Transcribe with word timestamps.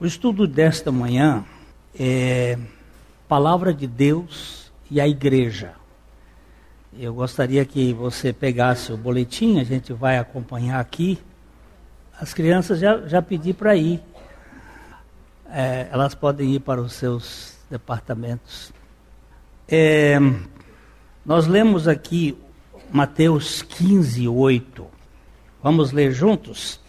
O 0.00 0.06
estudo 0.06 0.46
desta 0.46 0.90
manhã 0.90 1.44
é 1.94 2.56
Palavra 3.28 3.74
de 3.74 3.86
Deus 3.86 4.72
e 4.90 4.98
a 4.98 5.06
Igreja. 5.06 5.72
Eu 6.98 7.12
gostaria 7.12 7.62
que 7.66 7.92
você 7.92 8.32
pegasse 8.32 8.94
o 8.94 8.96
boletim, 8.96 9.60
a 9.60 9.64
gente 9.64 9.92
vai 9.92 10.16
acompanhar 10.16 10.80
aqui. 10.80 11.18
As 12.18 12.32
crianças 12.32 12.78
já, 12.78 13.06
já 13.06 13.20
pedi 13.20 13.52
para 13.52 13.76
ir. 13.76 14.00
É, 15.50 15.88
elas 15.92 16.14
podem 16.14 16.54
ir 16.54 16.60
para 16.60 16.80
os 16.80 16.94
seus 16.94 17.58
departamentos. 17.70 18.72
É, 19.68 20.18
nós 21.26 21.46
lemos 21.46 21.86
aqui 21.86 22.38
Mateus 22.90 23.60
15, 23.60 24.26
8. 24.26 24.86
Vamos 25.62 25.92
ler 25.92 26.10
juntos? 26.10 26.80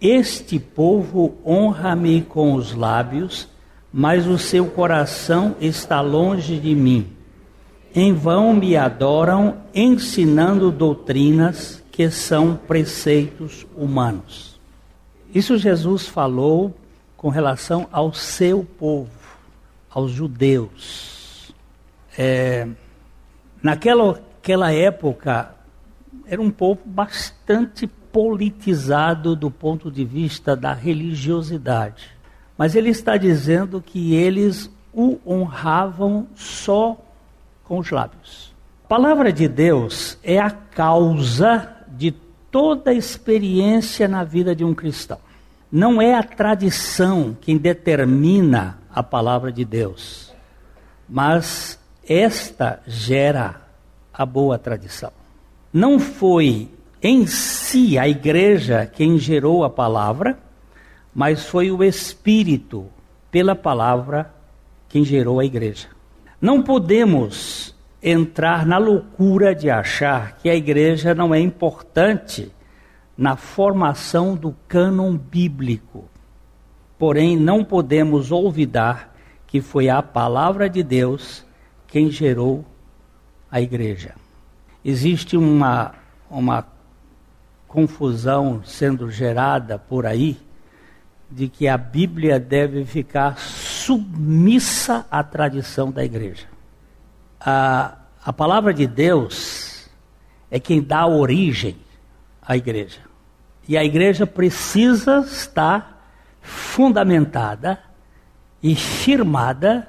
Este 0.00 0.58
povo 0.58 1.36
honra-me 1.44 2.22
com 2.22 2.54
os 2.54 2.72
lábios, 2.74 3.48
mas 3.92 4.26
o 4.26 4.38
seu 4.38 4.66
coração 4.66 5.56
está 5.60 6.00
longe 6.00 6.58
de 6.58 6.74
mim. 6.74 7.12
Em 7.94 8.12
vão 8.14 8.54
me 8.54 8.76
adoram, 8.76 9.58
ensinando 9.74 10.70
doutrinas 10.70 11.82
que 11.90 12.10
são 12.10 12.56
preceitos 12.56 13.66
humanos. 13.76 14.58
Isso 15.34 15.58
Jesus 15.58 16.06
falou 16.06 16.74
com 17.16 17.28
relação 17.28 17.86
ao 17.92 18.12
seu 18.14 18.64
povo, 18.64 19.10
aos 19.90 20.12
judeus. 20.12 21.52
É, 22.16 22.66
naquela 23.62 24.20
aquela 24.40 24.72
época, 24.72 25.54
era 26.26 26.40
um 26.40 26.50
povo 26.50 26.80
bastante 26.86 27.86
politizado 28.12 29.36
do 29.36 29.50
ponto 29.50 29.90
de 29.90 30.04
vista 30.04 30.56
da 30.56 30.72
religiosidade. 30.72 32.08
Mas 32.56 32.74
ele 32.74 32.90
está 32.90 33.16
dizendo 33.16 33.80
que 33.80 34.14
eles 34.14 34.70
o 34.92 35.18
honravam 35.24 36.26
só 36.34 36.98
com 37.64 37.78
os 37.78 37.90
lábios. 37.90 38.52
A 38.84 38.88
palavra 38.88 39.32
de 39.32 39.46
Deus 39.46 40.18
é 40.22 40.38
a 40.38 40.50
causa 40.50 41.68
de 41.88 42.12
toda 42.50 42.92
experiência 42.92 44.08
na 44.08 44.24
vida 44.24 44.54
de 44.54 44.64
um 44.64 44.74
cristão. 44.74 45.18
Não 45.70 46.02
é 46.02 46.14
a 46.14 46.22
tradição 46.22 47.36
quem 47.40 47.56
determina 47.56 48.78
a 48.92 49.02
palavra 49.02 49.52
de 49.52 49.64
Deus, 49.64 50.34
mas 51.08 51.78
esta 52.04 52.80
gera 52.86 53.60
a 54.12 54.26
boa 54.26 54.58
tradição. 54.58 55.12
Não 55.72 56.00
foi 56.00 56.68
em 57.02 57.26
si 57.26 57.98
a 57.98 58.08
igreja 58.08 58.86
quem 58.86 59.18
gerou 59.18 59.64
a 59.64 59.70
palavra, 59.70 60.38
mas 61.14 61.46
foi 61.46 61.70
o 61.70 61.82
Espírito, 61.82 62.86
pela 63.30 63.54
palavra, 63.54 64.32
quem 64.88 65.04
gerou 65.04 65.40
a 65.40 65.44
igreja. 65.44 65.88
Não 66.40 66.62
podemos 66.62 67.74
entrar 68.02 68.66
na 68.66 68.78
loucura 68.78 69.54
de 69.54 69.70
achar 69.70 70.36
que 70.38 70.48
a 70.48 70.54
igreja 70.54 71.14
não 71.14 71.34
é 71.34 71.38
importante 71.38 72.50
na 73.16 73.36
formação 73.36 74.34
do 74.34 74.54
cânon 74.66 75.16
bíblico. 75.16 76.08
Porém, 76.98 77.36
não 77.36 77.62
podemos 77.62 78.32
olvidar 78.32 79.14
que 79.46 79.60
foi 79.60 79.88
a 79.88 80.02
palavra 80.02 80.68
de 80.68 80.82
Deus 80.82 81.44
quem 81.86 82.10
gerou 82.10 82.64
a 83.50 83.60
igreja. 83.60 84.14
Existe 84.84 85.36
uma, 85.36 85.92
uma 86.30 86.62
confusão 87.70 88.62
sendo 88.64 89.08
gerada 89.08 89.78
por 89.78 90.04
aí 90.04 90.36
de 91.30 91.48
que 91.48 91.68
a 91.68 91.78
Bíblia 91.78 92.40
deve 92.40 92.84
ficar 92.84 93.38
submissa 93.38 95.06
à 95.08 95.22
tradição 95.22 95.92
da 95.92 96.04
igreja. 96.04 96.46
A, 97.40 97.96
a 98.24 98.32
palavra 98.32 98.74
de 98.74 98.88
Deus 98.88 99.88
é 100.50 100.58
quem 100.58 100.82
dá 100.82 101.06
origem 101.06 101.76
à 102.42 102.56
igreja. 102.56 102.98
E 103.68 103.78
a 103.78 103.84
igreja 103.84 104.26
precisa 104.26 105.20
estar 105.20 106.04
fundamentada 106.42 107.78
e 108.60 108.74
firmada 108.74 109.88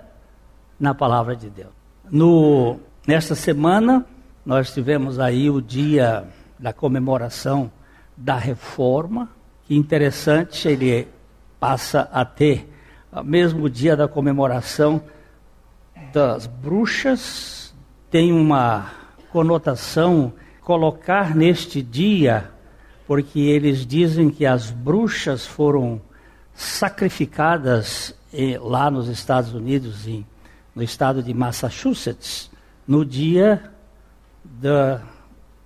na 0.80 0.94
palavra 0.94 1.36
de 1.36 1.50
Deus. 1.50 1.74
No, 2.12 2.80
nesta 3.08 3.34
semana, 3.34 4.06
nós 4.46 4.72
tivemos 4.72 5.18
aí 5.18 5.50
o 5.50 5.60
dia 5.60 6.28
da 6.62 6.72
comemoração 6.72 7.72
da 8.16 8.38
reforma, 8.38 9.30
que 9.66 9.76
interessante, 9.76 10.68
ele 10.68 11.08
passa 11.60 12.08
a 12.14 12.24
ter 12.24 12.70
mesmo 13.26 13.70
dia 13.70 13.98
da 13.98 14.08
comemoração 14.08 15.04
das 16.14 16.48
bruxas, 16.48 17.74
tem 18.10 18.32
uma 18.32 18.92
conotação 19.32 20.34
colocar 20.62 21.36
neste 21.36 21.82
dia, 21.82 22.50
porque 23.06 23.40
eles 23.40 23.86
dizem 23.86 24.30
que 24.30 24.46
as 24.46 24.72
bruxas 24.72 25.46
foram 25.46 26.02
sacrificadas 26.54 28.16
eh, 28.34 28.58
lá 28.62 28.90
nos 28.90 29.10
Estados 29.10 29.54
Unidos, 29.54 30.08
em, 30.08 30.26
no 30.74 30.82
estado 30.82 31.22
de 31.22 31.34
Massachusetts, 31.34 32.50
no 32.88 33.04
dia 33.04 33.72
da, 34.44 35.02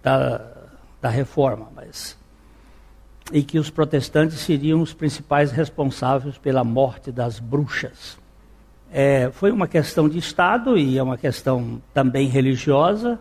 da, 0.01 0.54
da 1.05 1.09
reforma, 1.11 1.67
mas 1.75 2.17
e 3.31 3.43
que 3.43 3.59
os 3.59 3.69
protestantes 3.69 4.39
seriam 4.39 4.81
os 4.81 4.91
principais 4.91 5.51
responsáveis 5.51 6.35
pela 6.39 6.63
morte 6.63 7.11
das 7.11 7.39
bruxas. 7.39 8.17
É, 8.91 9.29
foi 9.31 9.51
uma 9.51 9.67
questão 9.67 10.09
de 10.09 10.17
Estado 10.17 10.75
e 10.75 10.97
é 10.97 11.03
uma 11.03 11.17
questão 11.17 11.79
também 11.93 12.27
religiosa, 12.27 13.19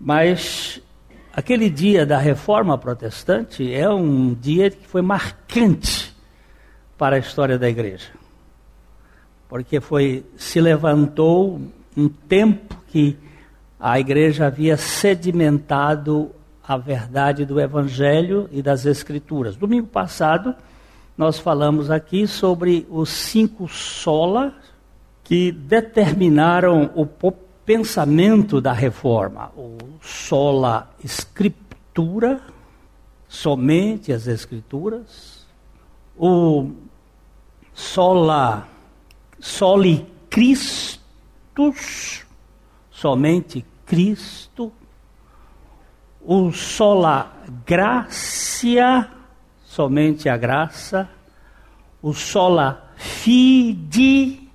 mas 0.00 0.82
aquele 1.32 1.70
dia 1.70 2.04
da 2.04 2.18
reforma 2.18 2.76
protestante 2.76 3.72
é 3.72 3.88
um 3.88 4.34
dia 4.34 4.68
que 4.68 4.84
foi 4.84 5.02
marcante 5.02 6.12
para 6.96 7.14
a 7.14 7.18
história 7.20 7.56
da 7.56 7.68
igreja. 7.68 8.10
Porque 9.48 9.80
foi 9.80 10.26
se 10.36 10.60
levantou 10.60 11.60
um 11.96 12.08
tempo 12.08 12.76
que 12.88 13.16
a 13.78 14.00
igreja 14.00 14.46
havia 14.46 14.76
sedimentado 14.76 16.34
a 16.68 16.76
verdade 16.76 17.46
do 17.46 17.58
Evangelho 17.58 18.46
e 18.52 18.60
das 18.60 18.84
Escrituras. 18.84 19.56
Domingo 19.56 19.86
passado, 19.86 20.54
nós 21.16 21.38
falamos 21.38 21.90
aqui 21.90 22.26
sobre 22.26 22.86
os 22.90 23.08
cinco 23.08 23.66
solas 23.66 24.52
que 25.24 25.50
determinaram 25.50 26.90
o 26.94 27.06
pensamento 27.64 28.60
da 28.60 28.74
reforma. 28.74 29.50
O 29.56 29.78
sola 30.02 30.90
escritura, 31.02 32.38
somente 33.26 34.12
as 34.12 34.26
Escrituras. 34.26 35.46
O 36.18 36.70
sola, 37.72 38.68
soli 39.40 40.06
Christus, 40.28 42.26
somente 42.90 43.64
Cristo, 43.86 44.70
o 46.30 46.52
sola 46.52 47.32
gracia, 47.64 49.08
somente 49.64 50.28
a 50.28 50.36
graça, 50.36 51.08
o 52.02 52.12
sola 52.12 52.92
fide, 52.96 54.46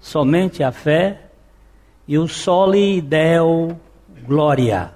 somente 0.00 0.62
a 0.62 0.70
fé, 0.70 1.32
e 2.06 2.16
o 2.16 2.28
soli 2.28 3.00
deo 3.00 3.76
glória, 4.24 4.94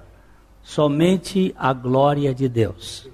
somente 0.63 1.53
a 1.57 1.73
glória 1.73 2.33
de 2.33 2.47
Deus. 2.47 3.09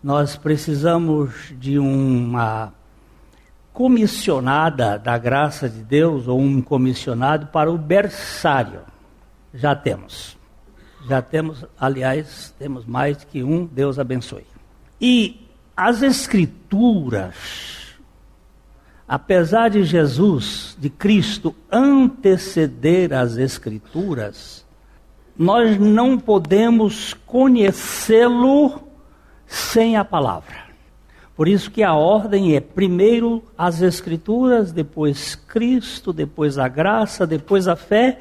Nós 0.00 0.36
precisamos 0.36 1.52
de 1.58 1.76
uma 1.76 2.72
comissionada 3.72 4.96
da 4.96 5.18
graça 5.18 5.68
de 5.68 5.82
Deus 5.82 6.28
ou 6.28 6.38
um 6.38 6.62
comissionado 6.62 7.48
para 7.48 7.68
o 7.68 7.76
berçário. 7.76 8.82
Já 9.52 9.74
temos. 9.74 10.40
Já 11.08 11.20
temos, 11.20 11.64
aliás, 11.78 12.54
temos 12.58 12.84
mais 12.86 13.24
que 13.24 13.42
um, 13.42 13.66
Deus 13.66 13.98
abençoe. 13.98 14.46
E 15.00 15.48
as 15.76 16.02
escrituras, 16.02 17.34
apesar 19.06 19.70
de 19.70 19.82
Jesus, 19.84 20.76
de 20.78 20.88
Cristo, 20.88 21.54
anteceder 21.70 23.12
as 23.12 23.36
escrituras, 23.36 24.64
nós 25.36 25.78
não 25.78 26.18
podemos 26.18 27.14
conhecê-lo 27.26 28.82
sem 29.46 29.96
a 29.96 30.04
palavra. 30.04 30.62
Por 31.34 31.48
isso 31.48 31.70
que 31.70 31.82
a 31.82 31.94
ordem 31.94 32.54
é 32.54 32.60
primeiro 32.60 33.42
as 33.56 33.80
escrituras, 33.82 34.70
depois 34.70 35.34
Cristo, 35.34 36.12
depois 36.12 36.58
a 36.58 36.68
graça, 36.68 37.26
depois 37.26 37.66
a 37.66 37.74
fé 37.74 38.20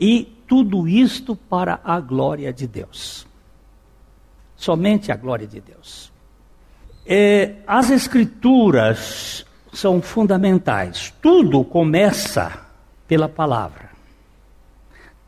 e 0.00 0.35
tudo 0.46 0.86
isto 0.86 1.34
para 1.34 1.80
a 1.82 2.00
glória 2.00 2.52
de 2.52 2.66
Deus. 2.66 3.26
Somente 4.56 5.12
a 5.12 5.16
glória 5.16 5.46
de 5.46 5.60
Deus. 5.60 6.12
É, 7.04 7.56
as 7.66 7.90
escrituras 7.90 9.44
são 9.72 10.00
fundamentais. 10.00 11.12
Tudo 11.20 11.62
começa 11.62 12.66
pela 13.06 13.28
palavra. 13.28 13.90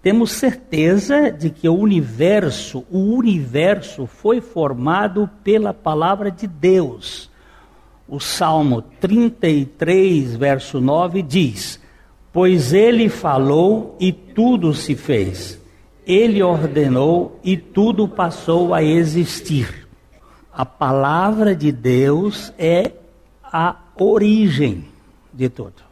Temos 0.02 0.32
certeza 0.32 1.30
de 1.30 1.50
que 1.50 1.68
o 1.68 1.74
universo, 1.74 2.84
o 2.90 3.14
universo 3.14 4.06
foi 4.06 4.40
formado 4.40 5.28
pela 5.42 5.74
palavra 5.74 6.30
de 6.30 6.46
Deus. 6.46 7.30
O 8.08 8.18
Salmo 8.18 8.80
33, 8.80 10.36
verso 10.36 10.80
9 10.80 11.20
diz: 11.22 11.80
Pois 12.38 12.72
ele 12.72 13.08
falou 13.08 13.96
e 13.98 14.12
tudo 14.12 14.72
se 14.72 14.94
fez. 14.94 15.60
Ele 16.06 16.40
ordenou 16.40 17.36
e 17.42 17.56
tudo 17.56 18.06
passou 18.06 18.72
a 18.72 18.80
existir. 18.80 19.88
A 20.52 20.64
palavra 20.64 21.52
de 21.52 21.72
Deus 21.72 22.52
é 22.56 22.92
a 23.42 23.74
origem 23.96 24.84
de 25.34 25.48
tudo. 25.48 25.82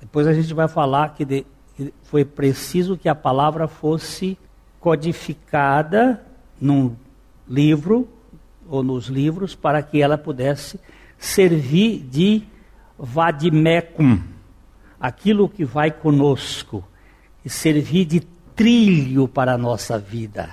Depois 0.00 0.26
a 0.26 0.32
gente 0.32 0.54
vai 0.54 0.68
falar 0.68 1.10
que, 1.10 1.22
de, 1.22 1.44
que 1.76 1.92
foi 2.04 2.24
preciso 2.24 2.96
que 2.96 3.06
a 3.06 3.14
palavra 3.14 3.68
fosse 3.68 4.38
codificada 4.80 6.18
num 6.58 6.96
livro 7.46 8.08
ou 8.66 8.82
nos 8.82 9.08
livros 9.08 9.54
para 9.54 9.82
que 9.82 10.00
ela 10.00 10.16
pudesse 10.16 10.80
servir 11.18 11.98
de 12.10 12.42
vadimecum, 12.98 14.18
aquilo 15.00 15.48
que 15.48 15.64
vai 15.64 15.90
conosco, 15.90 16.84
e 17.44 17.48
servir 17.48 18.04
de 18.04 18.20
trilho 18.54 19.26
para 19.26 19.54
a 19.54 19.58
nossa 19.58 19.98
vida, 19.98 20.50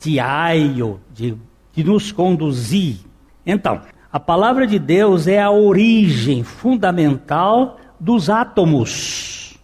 de 0.00 0.18
aio, 0.18 1.00
de, 1.12 1.36
de 1.74 1.84
nos 1.84 2.10
conduzir. 2.10 2.96
Então, 3.44 3.82
a 4.10 4.18
palavra 4.18 4.66
de 4.66 4.78
Deus 4.78 5.26
é 5.26 5.42
a 5.42 5.50
origem 5.50 6.42
fundamental 6.42 7.78
dos 8.00 8.30
átomos. 8.30 9.58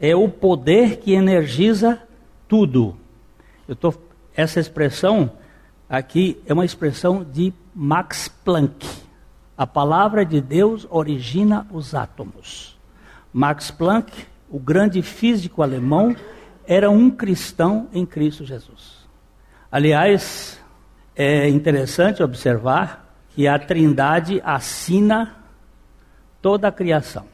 É 0.00 0.14
o 0.14 0.28
poder 0.28 0.98
que 0.98 1.12
energiza 1.12 2.00
tudo. 2.48 2.96
Eu 3.66 3.74
tô, 3.74 3.92
essa 4.34 4.60
expressão 4.60 5.32
aqui 5.88 6.40
é 6.46 6.52
uma 6.52 6.64
expressão 6.64 7.24
de 7.24 7.52
Max 7.74 8.28
Planck. 8.28 8.86
A 9.58 9.66
palavra 9.66 10.24
de 10.24 10.40
Deus 10.40 10.86
origina 10.90 11.66
os 11.72 11.94
átomos. 11.94 12.75
Max 13.36 13.70
Planck, 13.70 14.26
o 14.48 14.58
grande 14.58 15.02
físico 15.02 15.62
alemão, 15.62 16.16
era 16.66 16.90
um 16.90 17.10
cristão 17.10 17.86
em 17.92 18.06
Cristo 18.06 18.46
Jesus. 18.46 19.06
Aliás, 19.70 20.58
é 21.14 21.46
interessante 21.46 22.22
observar 22.22 23.14
que 23.28 23.46
a 23.46 23.58
Trindade 23.58 24.40
assina 24.42 25.36
toda 26.40 26.68
a 26.68 26.72
criação. 26.72 27.26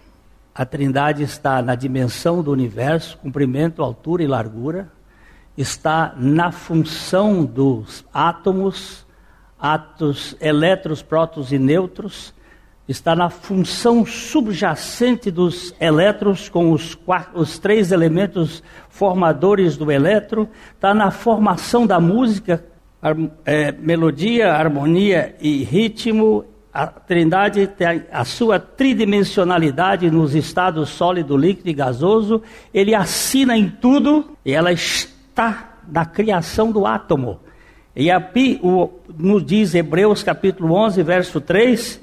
A 0.52 0.66
Trindade 0.66 1.22
está 1.22 1.62
na 1.62 1.76
dimensão 1.76 2.42
do 2.42 2.50
universo, 2.50 3.16
comprimento, 3.18 3.80
altura 3.80 4.24
e 4.24 4.26
largura, 4.26 4.90
está 5.56 6.14
na 6.16 6.50
função 6.50 7.44
dos 7.44 8.04
átomos, 8.12 9.06
átomos, 9.56 10.36
elétrons, 10.40 11.00
prótons 11.00 11.52
e 11.52 11.60
nêutrons, 11.60 12.34
está 12.88 13.14
na 13.14 13.30
função 13.30 14.04
subjacente 14.04 15.30
dos 15.30 15.74
elétrons, 15.80 16.48
com 16.48 16.72
os, 16.72 16.98
os 17.34 17.58
três 17.58 17.92
elementos 17.92 18.62
formadores 18.88 19.76
do 19.76 19.90
elétron, 19.90 20.46
está 20.74 20.92
na 20.92 21.10
formação 21.10 21.86
da 21.86 22.00
música, 22.00 22.64
ar, 23.00 23.16
é, 23.44 23.72
melodia, 23.72 24.52
harmonia 24.52 25.36
e 25.40 25.62
ritmo. 25.62 26.44
A 26.74 26.86
trindade 26.86 27.66
tem 27.66 28.04
a 28.10 28.24
sua 28.24 28.58
tridimensionalidade 28.58 30.10
nos 30.10 30.34
estados 30.34 30.88
sólido, 30.88 31.36
líquido 31.36 31.68
e 31.68 31.74
gasoso. 31.74 32.42
Ele 32.72 32.94
assina 32.94 33.56
em 33.56 33.68
tudo 33.68 34.30
e 34.44 34.52
ela 34.52 34.72
está 34.72 35.78
na 35.86 36.06
criação 36.06 36.72
do 36.72 36.86
átomo. 36.86 37.40
E 37.94 38.10
aqui 38.10 38.58
o, 38.62 38.88
nos 39.18 39.44
diz 39.44 39.74
Hebreus 39.74 40.22
capítulo 40.22 40.74
11, 40.74 41.02
verso 41.02 41.40
3, 41.42 42.00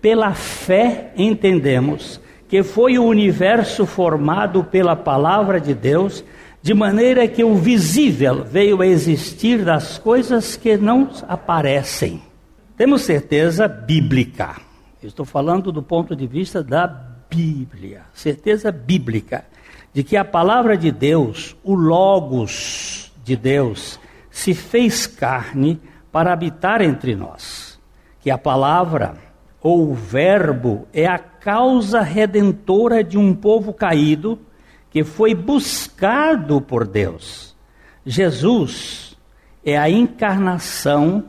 pela 0.00 0.34
fé 0.34 1.12
entendemos 1.16 2.20
que 2.48 2.62
foi 2.62 2.98
o 2.98 3.04
universo 3.04 3.84
formado 3.84 4.64
pela 4.64 4.96
palavra 4.96 5.60
de 5.60 5.74
Deus, 5.74 6.24
de 6.62 6.72
maneira 6.72 7.28
que 7.28 7.44
o 7.44 7.54
visível 7.54 8.42
veio 8.44 8.80
a 8.80 8.86
existir 8.86 9.64
das 9.64 9.98
coisas 9.98 10.56
que 10.56 10.76
não 10.76 11.10
aparecem. 11.28 12.22
Temos 12.76 13.02
certeza 13.02 13.68
bíblica. 13.68 14.56
Estou 15.02 15.26
falando 15.26 15.70
do 15.70 15.82
ponto 15.82 16.16
de 16.16 16.26
vista 16.26 16.62
da 16.62 16.86
Bíblia, 16.86 18.02
certeza 18.14 18.72
bíblica 18.72 19.44
de 19.92 20.02
que 20.02 20.16
a 20.16 20.24
palavra 20.24 20.76
de 20.76 20.90
Deus, 20.90 21.56
o 21.62 21.74
logos 21.74 23.12
de 23.24 23.36
Deus, 23.36 23.98
se 24.30 24.54
fez 24.54 25.06
carne 25.06 25.80
para 26.12 26.32
habitar 26.32 26.80
entre 26.80 27.14
nós. 27.14 27.78
Que 28.20 28.30
a 28.30 28.38
palavra 28.38 29.16
ou 29.62 29.94
Verbo 29.94 30.86
é 30.92 31.06
a 31.06 31.18
causa 31.18 32.00
redentora 32.00 33.02
de 33.02 33.18
um 33.18 33.34
povo 33.34 33.72
caído 33.72 34.38
que 34.90 35.02
foi 35.02 35.34
buscado 35.34 36.60
por 36.60 36.86
Deus. 36.86 37.56
Jesus 38.04 39.16
é 39.64 39.76
a 39.76 39.90
encarnação 39.90 41.24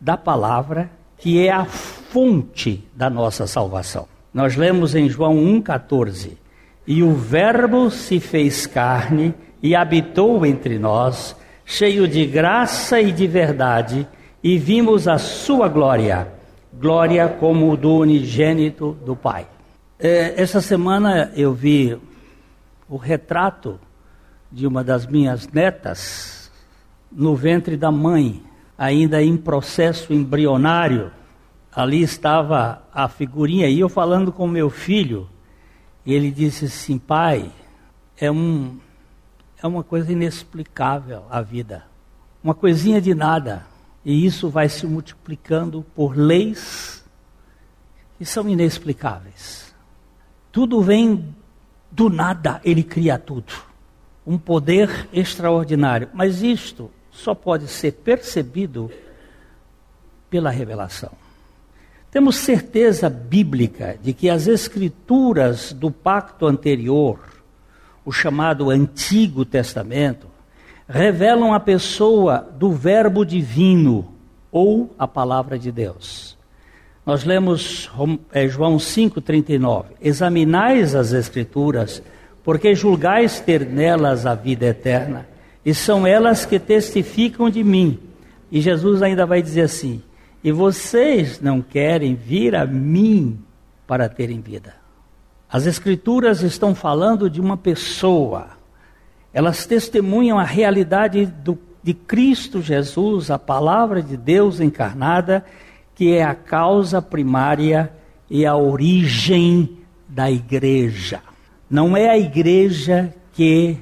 da 0.00 0.16
palavra 0.16 0.90
que 1.18 1.44
é 1.46 1.50
a 1.50 1.64
fonte 1.64 2.86
da 2.94 3.08
nossa 3.08 3.46
salvação. 3.46 4.06
Nós 4.32 4.54
lemos 4.54 4.94
em 4.94 5.08
João 5.08 5.34
1,14: 5.36 6.32
E 6.86 7.02
o 7.02 7.14
Verbo 7.14 7.90
se 7.90 8.20
fez 8.20 8.66
carne 8.66 9.34
e 9.62 9.74
habitou 9.74 10.44
entre 10.44 10.78
nós, 10.78 11.34
cheio 11.64 12.06
de 12.06 12.26
graça 12.26 13.00
e 13.00 13.10
de 13.10 13.26
verdade, 13.26 14.06
e 14.44 14.58
vimos 14.58 15.08
a 15.08 15.16
sua 15.16 15.68
glória 15.68 16.35
glória 16.78 17.28
como 17.28 17.76
do 17.76 17.96
unigênito 17.96 18.96
do 19.04 19.16
Pai. 19.16 19.46
É, 19.98 20.40
essa 20.40 20.60
semana 20.60 21.32
eu 21.34 21.54
vi 21.54 21.98
o 22.88 22.96
retrato 22.96 23.80
de 24.52 24.66
uma 24.66 24.84
das 24.84 25.06
minhas 25.06 25.48
netas 25.48 26.50
no 27.10 27.34
ventre 27.34 27.76
da 27.76 27.90
mãe, 27.90 28.42
ainda 28.76 29.22
em 29.22 29.36
processo 29.36 30.12
embrionário. 30.12 31.10
Ali 31.72 32.02
estava 32.02 32.82
a 32.92 33.08
figurinha 33.08 33.68
e 33.68 33.80
eu 33.80 33.88
falando 33.88 34.30
com 34.30 34.46
meu 34.46 34.70
filho, 34.70 35.28
ele 36.06 36.30
disse 36.30 36.66
assim: 36.66 36.98
"Pai, 36.98 37.50
é 38.18 38.30
um 38.30 38.78
é 39.62 39.66
uma 39.66 39.82
coisa 39.82 40.12
inexplicável 40.12 41.24
a 41.30 41.40
vida. 41.40 41.84
Uma 42.44 42.54
coisinha 42.54 43.00
de 43.00 43.14
nada 43.14 43.66
e 44.06 44.24
isso 44.24 44.48
vai 44.48 44.68
se 44.68 44.86
multiplicando 44.86 45.84
por 45.92 46.16
leis 46.16 47.04
que 48.16 48.24
são 48.24 48.48
inexplicáveis. 48.48 49.74
Tudo 50.52 50.80
vem 50.80 51.34
do 51.90 52.08
nada, 52.08 52.60
ele 52.64 52.84
cria 52.84 53.18
tudo. 53.18 53.52
Um 54.24 54.38
poder 54.38 55.08
extraordinário. 55.12 56.08
Mas 56.14 56.40
isto 56.40 56.88
só 57.10 57.34
pode 57.34 57.66
ser 57.66 57.94
percebido 57.94 58.92
pela 60.30 60.50
revelação. 60.50 61.10
Temos 62.08 62.36
certeza 62.36 63.10
bíblica 63.10 63.98
de 64.00 64.12
que 64.12 64.30
as 64.30 64.46
escrituras 64.46 65.72
do 65.72 65.90
pacto 65.90 66.46
anterior, 66.46 67.18
o 68.04 68.12
chamado 68.12 68.70
Antigo 68.70 69.44
Testamento, 69.44 70.28
revelam 70.88 71.52
a 71.52 71.60
pessoa 71.60 72.46
do 72.56 72.72
Verbo 72.72 73.24
divino 73.24 74.12
ou 74.50 74.94
a 74.98 75.06
palavra 75.06 75.58
de 75.58 75.72
Deus. 75.72 76.36
Nós 77.04 77.24
lemos 77.24 77.90
é, 78.32 78.48
João 78.48 78.76
5,39: 78.76 79.84
Examinais 80.00 80.94
as 80.94 81.12
Escrituras, 81.12 82.02
porque 82.42 82.74
julgais 82.74 83.40
ter 83.40 83.66
nelas 83.66 84.26
a 84.26 84.34
vida 84.34 84.66
eterna, 84.66 85.26
e 85.64 85.74
são 85.74 86.06
elas 86.06 86.44
que 86.44 86.58
testificam 86.58 87.50
de 87.50 87.62
mim. 87.62 87.98
E 88.50 88.60
Jesus 88.60 89.02
ainda 89.02 89.26
vai 89.26 89.42
dizer 89.42 89.62
assim: 89.62 90.02
E 90.42 90.50
vocês 90.50 91.40
não 91.40 91.60
querem 91.60 92.14
vir 92.14 92.54
a 92.54 92.66
mim 92.66 93.38
para 93.86 94.08
terem 94.08 94.40
vida. 94.40 94.74
As 95.48 95.64
Escrituras 95.64 96.42
estão 96.42 96.74
falando 96.74 97.30
de 97.30 97.40
uma 97.40 97.56
pessoa 97.56 98.55
elas 99.36 99.66
testemunham 99.66 100.38
a 100.38 100.44
realidade 100.44 101.26
do, 101.26 101.58
de 101.82 101.92
Cristo 101.92 102.62
Jesus, 102.62 103.30
a 103.30 103.38
palavra 103.38 104.02
de 104.02 104.16
Deus 104.16 104.60
encarnada, 104.60 105.44
que 105.94 106.10
é 106.14 106.24
a 106.24 106.34
causa 106.34 107.02
primária 107.02 107.92
e 108.30 108.46
a 108.46 108.56
origem 108.56 109.76
da 110.08 110.30
igreja. 110.30 111.20
Não 111.68 111.94
é 111.94 112.08
a 112.08 112.16
igreja 112.16 113.14
que 113.34 113.76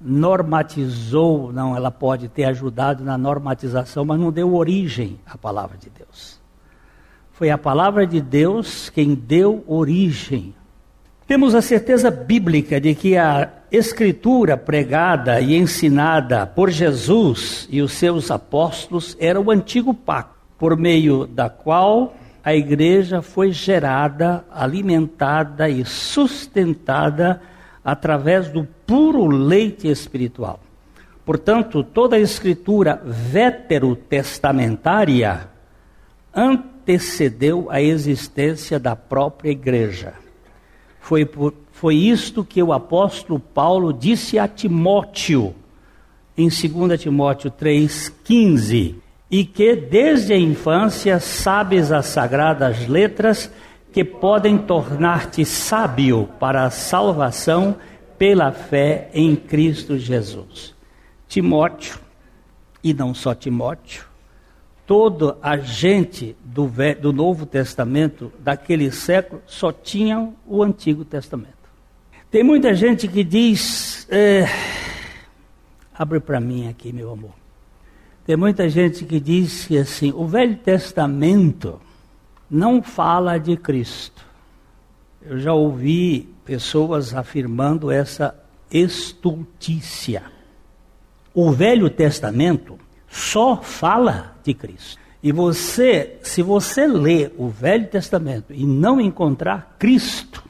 normatizou, 0.00 1.52
não, 1.52 1.74
ela 1.74 1.90
pode 1.90 2.28
ter 2.28 2.44
ajudado 2.44 3.02
na 3.02 3.18
normatização, 3.18 4.04
mas 4.04 4.20
não 4.20 4.30
deu 4.30 4.54
origem 4.54 5.18
à 5.26 5.36
palavra 5.36 5.76
de 5.76 5.90
Deus. 5.90 6.40
Foi 7.32 7.50
a 7.50 7.58
palavra 7.58 8.06
de 8.06 8.20
Deus 8.20 8.88
quem 8.88 9.16
deu 9.16 9.64
origem. 9.66 10.54
Temos 11.30 11.54
a 11.54 11.62
certeza 11.62 12.10
bíblica 12.10 12.80
de 12.80 12.92
que 12.92 13.16
a 13.16 13.48
escritura 13.70 14.56
pregada 14.56 15.40
e 15.40 15.54
ensinada 15.54 16.44
por 16.44 16.70
Jesus 16.70 17.68
e 17.70 17.80
os 17.80 17.92
seus 17.92 18.32
apóstolos 18.32 19.16
era 19.20 19.40
o 19.40 19.48
antigo 19.48 19.94
pacto, 19.94 20.34
por 20.58 20.76
meio 20.76 21.28
da 21.28 21.48
qual 21.48 22.16
a 22.42 22.52
igreja 22.52 23.22
foi 23.22 23.52
gerada, 23.52 24.44
alimentada 24.50 25.68
e 25.68 25.84
sustentada 25.84 27.40
através 27.84 28.48
do 28.48 28.66
puro 28.84 29.28
leite 29.28 29.86
espiritual. 29.86 30.58
Portanto, 31.24 31.84
toda 31.84 32.16
a 32.16 32.20
escritura 32.20 33.00
veterotestamentária 33.04 35.48
antecedeu 36.34 37.68
a 37.70 37.80
existência 37.80 38.80
da 38.80 38.96
própria 38.96 39.52
igreja. 39.52 40.14
Foi, 41.00 41.24
por, 41.24 41.54
foi 41.72 41.96
isto 41.96 42.44
que 42.44 42.62
o 42.62 42.72
apóstolo 42.72 43.40
Paulo 43.40 43.92
disse 43.92 44.38
a 44.38 44.46
Timóteo, 44.46 45.54
em 46.36 46.48
2 46.48 47.00
Timóteo 47.00 47.50
3,15, 47.50 48.94
e 49.30 49.44
que 49.44 49.74
desde 49.74 50.32
a 50.32 50.38
infância 50.38 51.18
sabes 51.18 51.90
as 51.90 52.06
sagradas 52.06 52.86
letras 52.86 53.50
que 53.92 54.04
podem 54.04 54.58
tornar-te 54.58 55.44
sábio 55.44 56.28
para 56.38 56.64
a 56.64 56.70
salvação 56.70 57.76
pela 58.18 58.52
fé 58.52 59.08
em 59.12 59.34
Cristo 59.34 59.98
Jesus. 59.98 60.74
Timóteo, 61.26 61.98
e 62.82 62.92
não 62.92 63.14
só 63.14 63.34
Timóteo, 63.34 64.09
toda 64.90 65.38
a 65.40 65.56
gente 65.56 66.36
do, 66.44 66.68
do 67.00 67.12
Novo 67.12 67.46
Testamento 67.46 68.32
daquele 68.40 68.90
século 68.90 69.40
só 69.46 69.70
tinham 69.70 70.34
o 70.44 70.64
Antigo 70.64 71.04
Testamento. 71.04 71.70
Tem 72.28 72.42
muita 72.42 72.74
gente 72.74 73.06
que 73.06 73.22
diz, 73.22 74.04
é, 74.10 74.46
abre 75.94 76.18
para 76.18 76.40
mim 76.40 76.68
aqui, 76.68 76.92
meu 76.92 77.12
amor. 77.12 77.30
Tem 78.26 78.36
muita 78.36 78.68
gente 78.68 79.04
que 79.04 79.20
diz 79.20 79.64
que 79.64 79.78
assim, 79.78 80.12
o 80.12 80.26
Velho 80.26 80.56
Testamento 80.56 81.80
não 82.50 82.82
fala 82.82 83.38
de 83.38 83.56
Cristo. 83.56 84.26
Eu 85.22 85.38
já 85.38 85.54
ouvi 85.54 86.28
pessoas 86.44 87.14
afirmando 87.14 87.92
essa 87.92 88.34
estultícia. 88.68 90.24
O 91.32 91.52
Velho 91.52 91.88
Testamento 91.88 92.76
só 93.10 93.60
fala 93.60 94.36
de 94.42 94.54
Cristo. 94.54 94.98
E 95.22 95.32
você, 95.32 96.18
se 96.22 96.40
você 96.40 96.86
lê 96.86 97.30
o 97.36 97.48
Velho 97.48 97.86
Testamento 97.88 98.54
e 98.54 98.64
não 98.64 98.98
encontrar 98.98 99.76
Cristo, 99.78 100.42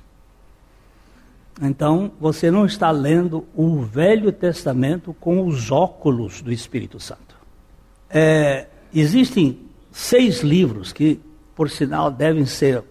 então 1.60 2.12
você 2.20 2.50
não 2.50 2.64
está 2.64 2.90
lendo 2.90 3.44
o 3.54 3.80
Velho 3.80 4.30
Testamento 4.30 5.12
com 5.18 5.44
os 5.44 5.72
óculos 5.72 6.40
do 6.40 6.52
Espírito 6.52 7.00
Santo. 7.00 7.34
É, 8.08 8.68
existem 8.94 9.58
seis 9.90 10.40
livros 10.40 10.92
que, 10.92 11.20
por 11.56 11.68
sinal, 11.68 12.10
devem 12.10 12.46
ser, 12.46 12.84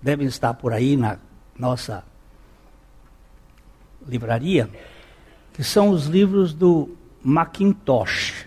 devem 0.00 0.26
estar 0.26 0.54
por 0.54 0.72
aí 0.72 0.96
na 0.96 1.18
nossa 1.58 2.02
livraria, 4.08 4.70
que 5.52 5.62
são 5.62 5.90
os 5.90 6.06
livros 6.06 6.54
do 6.54 6.96
Macintosh, 7.22 8.46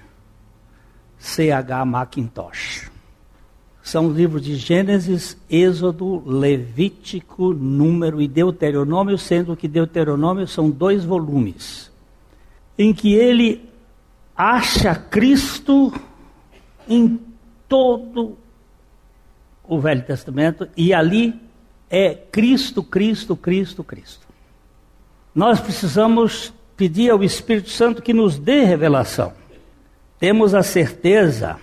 C.H. 1.19 1.85
Macintosh. 1.85 2.89
São 3.83 4.11
livros 4.11 4.43
de 4.43 4.55
Gênesis, 4.55 5.37
Êxodo, 5.49 6.23
Levítico, 6.25 7.53
Número 7.53 8.21
e 8.21 8.27
Deuteronômio, 8.27 9.17
sendo 9.17 9.55
que 9.55 9.67
Deuteronômio 9.67 10.47
são 10.47 10.69
dois 10.69 11.03
volumes, 11.03 11.91
em 12.77 12.93
que 12.93 13.13
ele 13.13 13.69
acha 14.35 14.95
Cristo 14.95 15.93
em 16.87 17.19
todo 17.67 18.37
o 19.67 19.79
Velho 19.79 20.03
Testamento 20.03 20.67
e 20.75 20.93
ali 20.93 21.39
é 21.89 22.13
Cristo, 22.13 22.81
Cristo, 22.81 23.35
Cristo, 23.35 23.83
Cristo. 23.83 24.27
Nós 25.33 25.59
precisamos 25.59 26.53
pedir 26.77 27.11
ao 27.11 27.23
Espírito 27.23 27.69
Santo 27.69 28.01
que 28.01 28.13
nos 28.13 28.37
dê 28.37 28.63
revelação. 28.63 29.33
Temos 30.19 30.53
a 30.53 30.61
certeza 30.61 31.57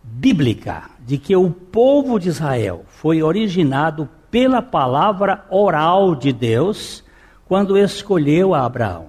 bíblica 0.00 0.84
de 1.00 1.18
que 1.18 1.34
o 1.34 1.50
povo 1.50 2.18
de 2.18 2.28
Israel 2.28 2.84
foi 2.86 3.22
originado 3.22 4.08
pela 4.30 4.62
palavra 4.62 5.44
oral 5.50 6.14
de 6.14 6.32
Deus 6.32 7.02
quando 7.48 7.76
escolheu 7.76 8.54
Abraão. 8.54 9.06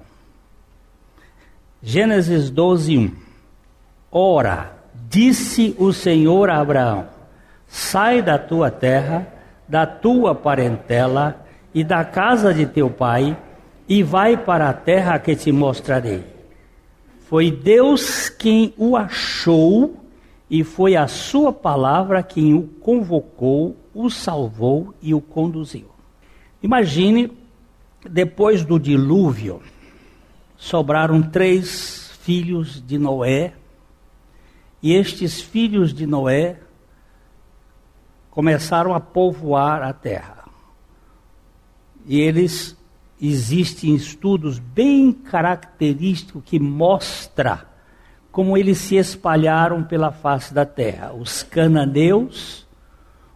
Gênesis 1.83 2.49
12, 2.49 2.97
1. 2.97 3.15
Ora, 4.11 4.73
disse 5.07 5.75
o 5.77 5.93
Senhor 5.93 6.49
a 6.49 6.59
Abraão: 6.59 7.05
Sai 7.67 8.23
da 8.23 8.39
tua 8.39 8.71
terra, 8.71 9.27
da 9.67 9.85
tua 9.85 10.33
parentela 10.33 11.45
e 11.73 11.83
da 11.83 12.03
casa 12.03 12.51
de 12.53 12.65
teu 12.65 12.89
pai 12.89 13.37
e 13.87 14.01
vai 14.01 14.35
para 14.35 14.67
a 14.67 14.73
terra 14.73 15.19
que 15.19 15.35
te 15.35 15.51
mostrarei. 15.51 16.36
Foi 17.27 17.51
Deus 17.51 18.29
quem 18.29 18.73
o 18.77 18.95
achou 18.95 20.01
e 20.49 20.63
foi 20.63 20.95
a 20.95 21.07
sua 21.07 21.51
palavra 21.51 22.23
quem 22.23 22.53
o 22.53 22.63
convocou, 22.63 23.75
o 23.93 24.09
salvou 24.09 24.93
e 25.01 25.13
o 25.13 25.19
conduziu. 25.19 25.89
Imagine, 26.63 27.29
depois 28.09 28.63
do 28.63 28.79
dilúvio, 28.79 29.61
sobraram 30.55 31.21
três 31.21 32.11
filhos 32.21 32.81
de 32.81 32.97
Noé, 32.97 33.55
e 34.81 34.93
estes 34.93 35.41
filhos 35.41 35.93
de 35.93 36.07
Noé 36.07 36.61
começaram 38.31 38.93
a 38.93 39.01
povoar 39.01 39.83
a 39.83 39.91
terra. 39.91 40.45
E 42.05 42.21
eles 42.21 42.76
existem 43.21 43.95
estudos 43.95 44.59
bem 44.59 45.11
característicos 45.11 46.43
que 46.45 46.59
mostra 46.59 47.65
como 48.31 48.55
eles 48.55 48.77
se 48.77 48.95
espalharam 48.95 49.83
pela 49.83 50.11
face 50.11 50.53
da 50.53 50.65
terra. 50.65 51.13
Os 51.13 51.41
cananeus, 51.41 52.67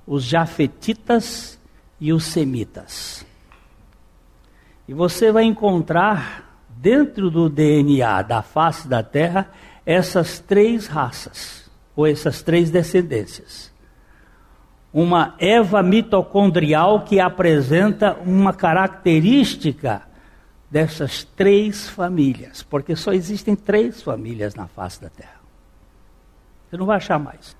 os 0.05 0.23
jafetitas 0.23 1.59
e 1.99 2.13
os 2.13 2.25
semitas. 2.25 3.25
E 4.87 4.93
você 4.93 5.31
vai 5.31 5.43
encontrar 5.43 6.63
dentro 6.69 7.31
do 7.31 7.49
DNA 7.49 8.21
da 8.21 8.43
face 8.43 8.87
da 8.87 9.01
terra 9.01 9.49
essas 9.85 10.37
três 10.39 10.85
raças, 10.85 11.69
ou 11.95 12.05
essas 12.05 12.43
três 12.43 12.69
descendências 12.69 13.70
uma 14.93 15.35
Eva 15.39 15.81
mitocondrial 15.81 17.01
que 17.01 17.19
apresenta 17.19 18.17
uma 18.25 18.53
característica 18.53 20.01
dessas 20.69 21.23
três 21.23 21.89
famílias, 21.89 22.63
porque 22.63 22.95
só 22.95 23.11
existem 23.13 23.55
três 23.55 24.01
famílias 24.01 24.55
na 24.55 24.67
face 24.67 25.01
da 25.01 25.09
Terra. 25.09 25.41
Você 26.69 26.77
não 26.77 26.85
vai 26.85 26.97
achar 26.97 27.19
mais. 27.19 27.55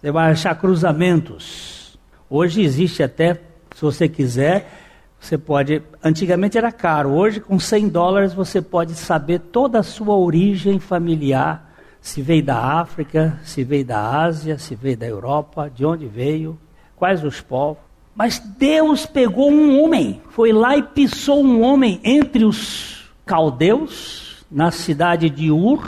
Você 0.00 0.12
vai 0.12 0.30
achar 0.30 0.54
cruzamentos. 0.54 1.98
Hoje 2.30 2.62
existe 2.62 3.02
até, 3.02 3.34
se 3.74 3.82
você 3.82 4.08
quiser, 4.08 4.70
você 5.18 5.36
pode. 5.36 5.82
Antigamente 6.02 6.56
era 6.56 6.70
caro, 6.70 7.10
hoje 7.10 7.40
com 7.40 7.58
100 7.58 7.88
dólares 7.88 8.32
você 8.32 8.62
pode 8.62 8.94
saber 8.94 9.40
toda 9.40 9.80
a 9.80 9.82
sua 9.82 10.16
origem 10.16 10.78
familiar 10.78 11.67
se 12.08 12.22
veio 12.22 12.42
da 12.42 12.80
África, 12.80 13.38
se 13.44 13.62
veio 13.62 13.84
da 13.84 14.22
Ásia, 14.22 14.56
se 14.56 14.74
veio 14.74 14.96
da 14.96 15.06
Europa, 15.06 15.70
de 15.72 15.84
onde 15.84 16.06
veio, 16.06 16.58
quais 16.96 17.22
os 17.22 17.42
povos. 17.42 17.82
Mas 18.14 18.38
Deus 18.38 19.04
pegou 19.04 19.50
um 19.50 19.82
homem, 19.82 20.22
foi 20.30 20.50
lá 20.50 20.74
e 20.74 20.82
pisou 20.82 21.44
um 21.44 21.60
homem 21.60 22.00
entre 22.02 22.46
os 22.46 23.10
caldeus, 23.26 24.42
na 24.50 24.70
cidade 24.70 25.28
de 25.28 25.50
Ur, 25.50 25.86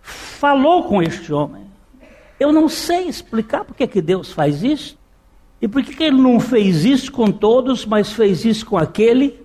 falou 0.00 0.84
com 0.84 1.02
este 1.02 1.30
homem. 1.30 1.66
Eu 2.40 2.50
não 2.50 2.66
sei 2.66 3.06
explicar 3.06 3.66
por 3.66 3.76
que, 3.76 3.86
que 3.86 4.00
Deus 4.00 4.32
faz 4.32 4.62
isso, 4.62 4.96
e 5.60 5.68
por 5.68 5.82
que, 5.82 5.94
que 5.94 6.04
ele 6.04 6.22
não 6.22 6.40
fez 6.40 6.86
isso 6.86 7.12
com 7.12 7.30
todos, 7.30 7.84
mas 7.84 8.14
fez 8.14 8.46
isso 8.46 8.64
com 8.64 8.78
aquele 8.78 9.43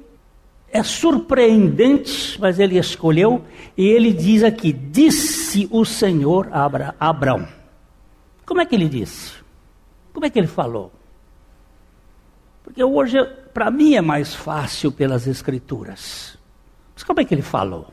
é 0.71 0.83
surpreendente, 0.83 2.39
mas 2.39 2.59
ele 2.59 2.77
escolheu, 2.77 3.43
e 3.77 3.87
ele 3.87 4.13
diz 4.13 4.43
aqui: 4.43 4.71
Disse 4.71 5.67
o 5.71 5.83
Senhor 5.85 6.49
a 6.51 6.69
Abraão. 6.99 7.47
Como 8.45 8.61
é 8.61 8.65
que 8.65 8.75
ele 8.75 8.89
disse? 8.89 9.33
Como 10.13 10.25
é 10.25 10.29
que 10.29 10.39
ele 10.39 10.47
falou? 10.47 10.91
Porque 12.63 12.83
hoje, 12.83 13.23
para 13.53 13.71
mim, 13.71 13.95
é 13.95 14.01
mais 14.01 14.33
fácil 14.33 14.91
pelas 14.91 15.27
Escrituras. 15.27 16.37
Mas 16.93 17.03
como 17.03 17.19
é 17.19 17.25
que 17.25 17.33
ele 17.33 17.41
falou? 17.41 17.87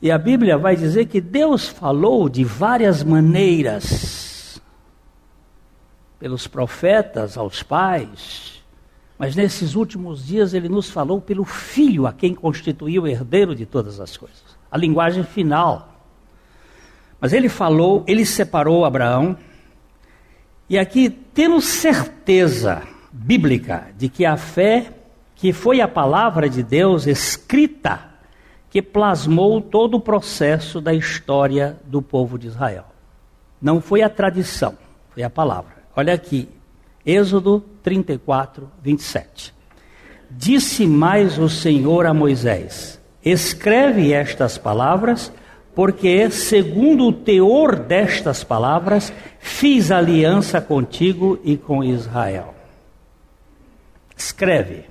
E 0.00 0.10
a 0.10 0.18
Bíblia 0.18 0.58
vai 0.58 0.74
dizer 0.74 1.06
que 1.06 1.20
Deus 1.20 1.68
falou 1.68 2.28
de 2.28 2.42
várias 2.42 3.02
maneiras. 3.04 4.60
pelos 6.18 6.46
profetas 6.46 7.36
aos 7.36 7.64
pais, 7.64 8.61
mas 9.22 9.36
nesses 9.36 9.76
últimos 9.76 10.26
dias 10.26 10.52
ele 10.52 10.68
nos 10.68 10.90
falou 10.90 11.20
pelo 11.20 11.44
Filho, 11.44 12.08
a 12.08 12.12
quem 12.12 12.34
constituiu 12.34 13.04
o 13.04 13.06
herdeiro 13.06 13.54
de 13.54 13.64
todas 13.64 14.00
as 14.00 14.16
coisas. 14.16 14.42
A 14.68 14.76
linguagem 14.76 15.22
final. 15.22 16.02
Mas 17.20 17.32
ele 17.32 17.48
falou, 17.48 18.02
ele 18.08 18.26
separou 18.26 18.84
Abraão, 18.84 19.38
e 20.68 20.76
aqui 20.76 21.08
temos 21.08 21.66
certeza 21.66 22.82
bíblica 23.12 23.92
de 23.96 24.08
que 24.08 24.26
a 24.26 24.36
fé, 24.36 24.92
que 25.36 25.52
foi 25.52 25.80
a 25.80 25.86
palavra 25.86 26.50
de 26.50 26.64
Deus 26.64 27.06
escrita, 27.06 28.00
que 28.68 28.82
plasmou 28.82 29.60
todo 29.60 29.98
o 29.98 30.00
processo 30.00 30.80
da 30.80 30.92
história 30.92 31.78
do 31.84 32.02
povo 32.02 32.36
de 32.36 32.48
Israel. 32.48 32.86
Não 33.60 33.80
foi 33.80 34.02
a 34.02 34.10
tradição, 34.10 34.76
foi 35.10 35.22
a 35.22 35.30
palavra. 35.30 35.76
Olha 35.94 36.12
aqui, 36.12 36.48
Êxodo 37.04 37.64
34, 37.82 38.70
27. 38.82 39.52
Disse 40.30 40.86
mais 40.86 41.38
o 41.38 41.48
Senhor 41.48 42.06
a 42.06 42.14
Moisés: 42.14 43.00
Escreve 43.24 44.12
estas 44.12 44.56
palavras, 44.56 45.32
porque, 45.74 46.30
segundo 46.30 47.08
o 47.08 47.12
teor 47.12 47.76
destas 47.76 48.44
palavras, 48.44 49.12
fiz 49.38 49.90
aliança 49.90 50.60
contigo 50.60 51.38
e 51.44 51.56
com 51.56 51.82
Israel. 51.82 52.54
Escreve. 54.16 54.84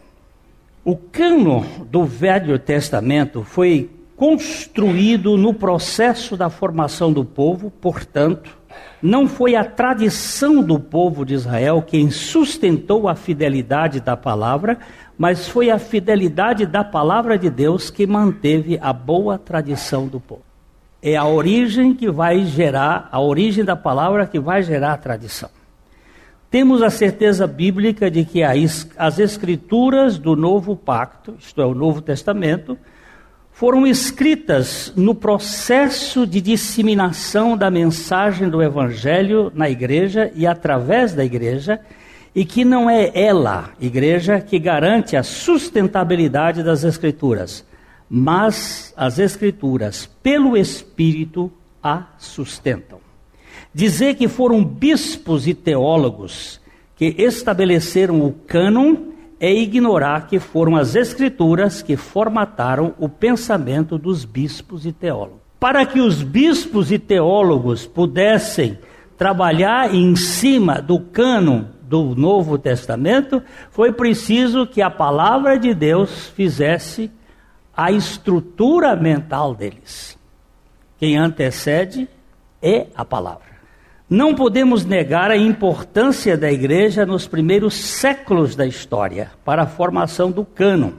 O 0.83 0.95
cano 0.95 1.65
do 1.89 2.03
Velho 2.03 2.57
Testamento 2.57 3.43
foi 3.43 3.89
construído 4.21 5.35
no 5.35 5.51
processo 5.51 6.37
da 6.37 6.47
formação 6.47 7.11
do 7.11 7.25
povo, 7.25 7.71
portanto, 7.71 8.55
não 9.01 9.27
foi 9.27 9.55
a 9.55 9.65
tradição 9.65 10.61
do 10.61 10.79
povo 10.79 11.25
de 11.25 11.33
Israel 11.33 11.81
quem 11.81 12.11
sustentou 12.11 13.09
a 13.09 13.15
fidelidade 13.15 13.99
da 13.99 14.15
palavra, 14.15 14.77
mas 15.17 15.47
foi 15.47 15.71
a 15.71 15.79
fidelidade 15.79 16.67
da 16.67 16.83
palavra 16.83 17.35
de 17.35 17.49
Deus 17.49 17.89
que 17.89 18.05
manteve 18.05 18.77
a 18.79 18.93
boa 18.93 19.39
tradição 19.39 20.05
do 20.05 20.19
povo. 20.19 20.43
É 21.01 21.15
a 21.15 21.25
origem 21.25 21.95
que 21.95 22.11
vai 22.11 22.45
gerar, 22.45 23.09
a 23.11 23.19
origem 23.19 23.65
da 23.65 23.75
palavra 23.75 24.27
que 24.27 24.39
vai 24.39 24.61
gerar 24.61 24.93
a 24.93 24.97
tradição. 24.97 25.49
Temos 26.47 26.83
a 26.83 26.91
certeza 26.91 27.47
bíblica 27.47 28.11
de 28.11 28.23
que 28.23 28.43
as 28.43 29.17
escrituras 29.17 30.19
do 30.19 30.35
novo 30.35 30.75
pacto, 30.75 31.33
isto 31.39 31.59
é, 31.59 31.65
o 31.65 31.73
Novo 31.73 32.03
Testamento, 32.03 32.77
foram 33.61 33.85
escritas 33.85 34.91
no 34.95 35.13
processo 35.13 36.25
de 36.25 36.41
disseminação 36.41 37.55
da 37.55 37.69
mensagem 37.69 38.49
do 38.49 38.59
Evangelho 38.59 39.51
na 39.53 39.69
igreja 39.69 40.31
e 40.33 40.47
através 40.47 41.13
da 41.13 41.23
igreja, 41.23 41.79
e 42.33 42.43
que 42.43 42.65
não 42.65 42.89
é 42.89 43.11
ela, 43.13 43.69
igreja, 43.79 44.41
que 44.41 44.57
garante 44.57 45.15
a 45.15 45.21
sustentabilidade 45.21 46.63
das 46.63 46.83
Escrituras, 46.83 47.63
mas 48.09 48.95
as 48.97 49.19
Escrituras, 49.19 50.09
pelo 50.23 50.57
Espírito, 50.57 51.51
a 51.83 52.05
sustentam. 52.17 52.97
Dizer 53.71 54.15
que 54.15 54.27
foram 54.27 54.65
bispos 54.65 55.47
e 55.47 55.53
teólogos 55.53 56.59
que 56.95 57.13
estabeleceram 57.15 58.25
o 58.25 58.33
cânon 58.33 59.10
é 59.43 59.51
ignorar 59.51 60.27
que 60.27 60.39
foram 60.39 60.75
as 60.75 60.93
escrituras 60.93 61.81
que 61.81 61.97
formataram 61.97 62.93
o 62.99 63.09
pensamento 63.09 63.97
dos 63.97 64.23
bispos 64.23 64.85
e 64.85 64.91
teólogos. 64.91 65.41
Para 65.59 65.83
que 65.83 65.99
os 65.99 66.21
bispos 66.21 66.91
e 66.91 66.99
teólogos 66.99 67.87
pudessem 67.87 68.77
trabalhar 69.17 69.95
em 69.95 70.15
cima 70.15 70.79
do 70.79 70.99
cânon 70.99 71.63
do 71.81 72.15
Novo 72.15 72.55
Testamento, 72.59 73.41
foi 73.71 73.91
preciso 73.91 74.67
que 74.67 74.79
a 74.79 74.91
palavra 74.91 75.57
de 75.57 75.73
Deus 75.73 76.27
fizesse 76.35 77.09
a 77.75 77.91
estrutura 77.91 78.95
mental 78.95 79.55
deles. 79.55 80.19
Quem 80.99 81.17
antecede 81.17 82.07
é 82.61 82.85
a 82.95 83.03
palavra. 83.03 83.50
Não 84.11 84.35
podemos 84.35 84.83
negar 84.83 85.31
a 85.31 85.37
importância 85.37 86.37
da 86.37 86.51
igreja 86.51 87.05
nos 87.05 87.29
primeiros 87.29 87.73
séculos 87.75 88.57
da 88.57 88.67
história 88.67 89.31
para 89.45 89.63
a 89.63 89.65
formação 89.65 90.29
do 90.29 90.43
cânon 90.43 90.91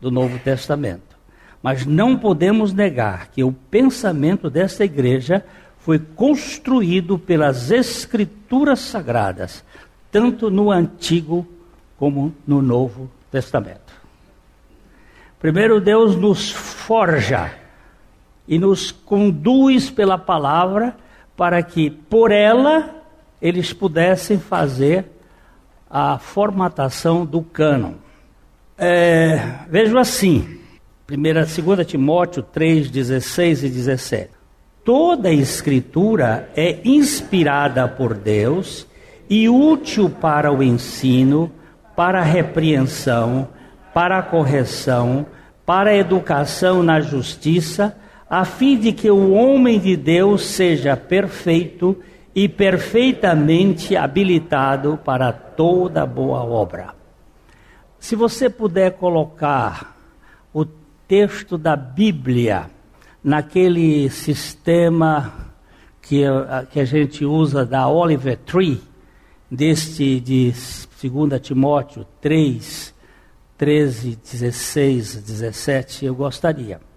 do 0.00 0.10
Novo 0.10 0.36
Testamento. 0.40 1.16
Mas 1.62 1.86
não 1.86 2.16
podemos 2.16 2.72
negar 2.72 3.28
que 3.28 3.44
o 3.44 3.52
pensamento 3.52 4.50
dessa 4.50 4.84
igreja 4.84 5.44
foi 5.78 6.00
construído 6.00 7.20
pelas 7.20 7.70
Escrituras 7.70 8.80
Sagradas, 8.80 9.64
tanto 10.10 10.50
no 10.50 10.72
Antigo 10.72 11.46
como 11.96 12.34
no 12.44 12.60
Novo 12.60 13.08
Testamento. 13.30 13.92
Primeiro, 15.38 15.80
Deus 15.80 16.16
nos 16.16 16.50
forja 16.50 17.52
e 18.48 18.58
nos 18.58 18.90
conduz 18.90 19.88
pela 19.88 20.18
palavra 20.18 20.96
para 21.38 21.62
que 21.62 21.88
por 21.88 22.32
ela 22.32 22.96
eles 23.40 23.72
pudessem 23.72 24.40
fazer 24.40 25.04
a 25.88 26.18
formatação 26.18 27.24
do 27.24 27.42
cânon. 27.42 27.92
É, 28.76 29.40
vejo 29.70 29.96
assim, 29.98 30.58
1 31.08 31.64
2 31.64 31.86
Timóteo 31.86 32.42
3, 32.42 32.90
16 32.90 33.62
e 33.62 33.68
17. 33.68 34.30
Toda 34.84 35.30
escritura 35.30 36.50
é 36.56 36.80
inspirada 36.84 37.86
por 37.86 38.14
Deus 38.14 38.84
e 39.30 39.48
útil 39.48 40.10
para 40.10 40.52
o 40.52 40.60
ensino, 40.60 41.52
para 41.94 42.18
a 42.18 42.24
repreensão, 42.24 43.46
para 43.94 44.18
a 44.18 44.22
correção, 44.22 45.24
para 45.64 45.90
a 45.90 45.96
educação 45.96 46.82
na 46.82 47.00
justiça, 47.00 47.96
a 48.28 48.44
fim 48.44 48.78
de 48.78 48.92
que 48.92 49.10
o 49.10 49.32
homem 49.32 49.80
de 49.80 49.96
Deus 49.96 50.42
seja 50.42 50.96
perfeito 50.96 51.96
e 52.34 52.48
perfeitamente 52.48 53.96
habilitado 53.96 54.98
para 55.04 55.32
toda 55.32 56.04
boa 56.04 56.44
obra. 56.44 56.94
Se 57.98 58.14
você 58.14 58.50
puder 58.50 58.92
colocar 58.92 59.96
o 60.52 60.64
texto 60.64 61.56
da 61.56 61.74
Bíblia 61.74 62.70
naquele 63.24 64.08
sistema 64.10 65.32
que, 66.02 66.22
que 66.70 66.80
a 66.80 66.84
gente 66.84 67.24
usa 67.24 67.64
da 67.64 67.88
Oliver 67.88 68.36
Tree, 68.36 68.80
deste 69.50 70.20
de 70.20 70.52
2 71.02 71.40
Timóteo 71.40 72.06
3, 72.20 72.94
13, 73.56 74.18
16, 74.22 75.22
17, 75.22 76.04
eu 76.04 76.14
gostaria. 76.14 76.87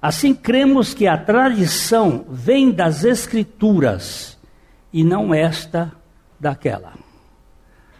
Assim, 0.00 0.34
cremos 0.34 0.94
que 0.94 1.06
a 1.06 1.18
tradição 1.18 2.24
vem 2.28 2.70
das 2.70 3.04
Escrituras 3.04 4.38
e 4.92 5.04
não 5.04 5.34
esta 5.34 5.92
daquela. 6.38 6.94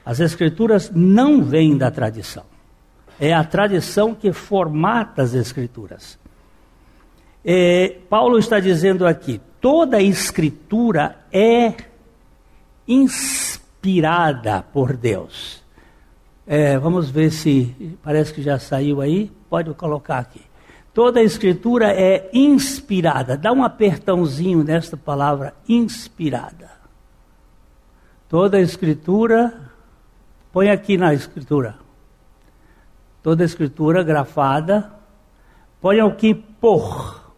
As 0.05 0.19
Escrituras 0.19 0.91
não 0.95 1.43
vêm 1.43 1.77
da 1.77 1.91
tradição. 1.91 2.45
É 3.19 3.35
a 3.35 3.45
tradição 3.45 4.15
que 4.15 4.33
formata 4.33 5.23
as 5.23 5.35
Escrituras. 5.35 6.19
É, 7.45 7.99
Paulo 8.09 8.39
está 8.39 8.59
dizendo 8.59 9.07
aqui: 9.07 9.41
toda 9.61 10.01
Escritura 10.01 11.19
é 11.31 11.75
inspirada 12.89 14.63
por 14.63 14.97
Deus. 14.97 15.63
É, 16.47 16.79
vamos 16.79 17.11
ver 17.11 17.31
se 17.31 17.99
parece 18.03 18.33
que 18.33 18.43
já 18.43 18.59
saiu 18.59 19.03
aí. 19.03 19.31
Pode 19.51 19.73
colocar 19.75 20.19
aqui. 20.19 20.50
Toda 20.93 21.21
a 21.21 21.23
escritura 21.23 21.93
é 21.93 22.29
inspirada. 22.33 23.37
Dá 23.37 23.53
um 23.53 23.63
apertãozinho 23.63 24.65
nesta 24.65 24.97
palavra 24.97 25.55
inspirada. 25.69 26.71
Toda 28.29 28.57
a 28.57 28.61
escritura, 28.61 29.71
põe 30.53 30.71
aqui 30.71 30.97
na 30.97 31.15
escritura. 31.15 31.77
Toda 33.23 33.43
a 33.43 33.47
escritura 33.47 34.03
grafada, 34.03 34.93
põe 35.81 36.01
aqui 36.01 36.35
por. 36.35 37.33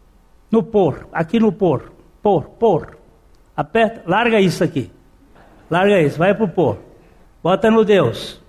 No 0.50 0.62
por, 0.62 1.08
aqui 1.12 1.38
no 1.38 1.52
por. 1.52 1.92
Por, 2.22 2.44
por. 2.44 2.98
Aperta, 3.56 4.02
larga 4.06 4.40
isso 4.40 4.62
aqui. 4.64 4.90
Larga 5.70 6.00
isso, 6.00 6.18
vai 6.18 6.34
pro 6.34 6.48
por. 6.48 6.78
Bota 7.42 7.70
no 7.70 7.84
Deus. 7.84 8.40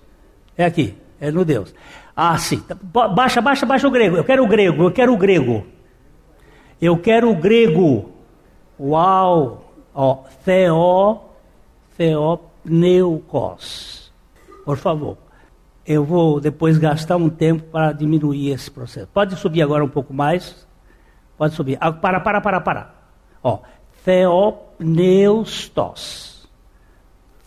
É 0.57 0.65
aqui, 0.65 0.95
é 1.19 1.31
no 1.31 1.43
Deus. 1.43 1.73
Ah, 2.15 2.38
sim. 2.38 2.63
Baixa, 3.15 3.41
baixa, 3.41 3.65
baixa 3.65 3.88
o 3.88 3.91
grego. 3.91 4.17
Eu 4.17 4.23
quero 4.23 4.43
o 4.43 4.47
grego, 4.47 4.84
eu 4.84 4.91
quero 4.91 5.12
o 5.13 5.17
grego. 5.17 5.65
Eu 6.82 6.97
quero 6.97 7.32
o 7.32 7.36
grego. 7.36 8.12
Uau! 8.80 9.63
Ó, 9.95 10.23
theo, 10.43 11.19
theopneukos. 11.97 14.12
Por 14.65 14.78
favor. 14.78 15.17
Eu 15.86 16.06
vou 16.06 16.39
depois 16.39 16.78
gastar 16.78 17.17
um 17.17 17.30
tempo 17.30 17.63
para 17.71 17.91
diminuir 17.91 18.52
esse 18.52 18.71
processo. 18.71 19.10
Pode 19.13 19.36
subir 19.36 19.62
agora 19.62 19.84
um 19.84 19.89
pouco 19.89 20.13
mais? 20.13 20.65
Pode 21.38 21.56
subir. 21.56 21.78
Ah, 21.82 21.91
para, 21.91 22.21
para, 22.21 22.39
para, 22.39 22.62
para. 22.62 22.93
Ó, 23.43 23.60
theopneustos. 24.06 26.47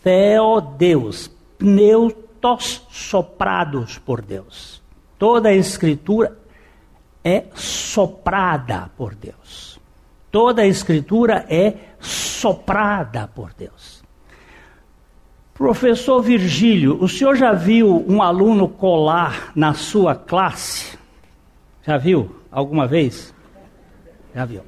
Theodeus, 0.03 1.31
pneutos 2.37 2.83
soprados 2.89 3.97
por 3.97 4.21
Deus. 4.21 4.81
Toda 5.17 5.49
a 5.49 5.53
escritura 5.53 6.37
é 7.23 7.45
soprada 7.53 8.89
por 8.95 9.15
Deus. 9.15 9.79
Toda 10.31 10.61
a 10.61 10.67
escritura 10.67 11.45
é 11.49 11.73
soprada 11.99 13.27
por 13.27 13.53
Deus. 13.53 14.03
Professor 15.53 16.21
Virgílio, 16.21 17.01
o 17.01 17.09
senhor 17.09 17.35
já 17.35 17.51
viu 17.51 18.05
um 18.07 18.21
aluno 18.21 18.67
colar 18.67 19.51
na 19.55 19.73
sua 19.73 20.13
classe? 20.13 20.97
Já 21.83 21.97
viu 21.97 22.35
alguma 22.51 22.85
vez? 22.85 23.33
Já 24.35 24.45
viu. 24.45 24.61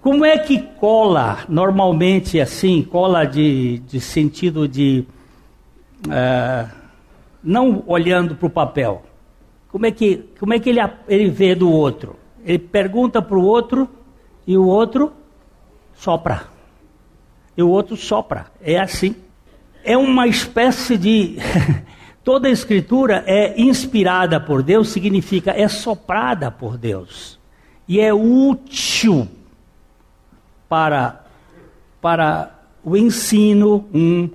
Como 0.00 0.24
é 0.24 0.36
que 0.38 0.58
cola 0.80 1.44
normalmente 1.48 2.40
assim, 2.40 2.82
cola 2.82 3.24
de, 3.24 3.78
de 3.80 4.00
sentido 4.00 4.66
de 4.66 5.06
uh, 6.08 6.79
não 7.42 7.82
olhando 7.86 8.34
para 8.34 8.46
o 8.46 8.50
papel? 8.50 9.02
Como 9.68 9.86
é 9.86 9.90
que, 9.90 10.28
como 10.38 10.52
é 10.52 10.58
que 10.58 10.68
ele, 10.68 10.80
ele 11.08 11.30
vê 11.30 11.54
do 11.54 11.70
outro? 11.70 12.16
Ele 12.44 12.58
pergunta 12.58 13.22
para 13.22 13.38
o 13.38 13.44
outro 13.44 13.88
e 14.46 14.56
o 14.56 14.66
outro 14.66 15.12
sopra. 15.94 16.48
E 17.56 17.62
o 17.62 17.68
outro 17.68 17.96
sopra. 17.96 18.46
É 18.60 18.78
assim. 18.78 19.14
É 19.84 19.96
uma 19.96 20.26
espécie 20.26 20.96
de. 20.96 21.36
Toda 22.24 22.48
a 22.48 22.50
escritura 22.50 23.24
é 23.26 23.58
inspirada 23.60 24.38
por 24.38 24.62
Deus, 24.62 24.90
significa 24.90 25.52
é 25.52 25.66
soprada 25.68 26.50
por 26.50 26.76
Deus. 26.76 27.38
E 27.88 27.98
é 27.98 28.12
útil 28.12 29.26
para, 30.68 31.24
para 32.00 32.60
o 32.84 32.96
ensino, 32.96 33.88
um, 33.92 34.28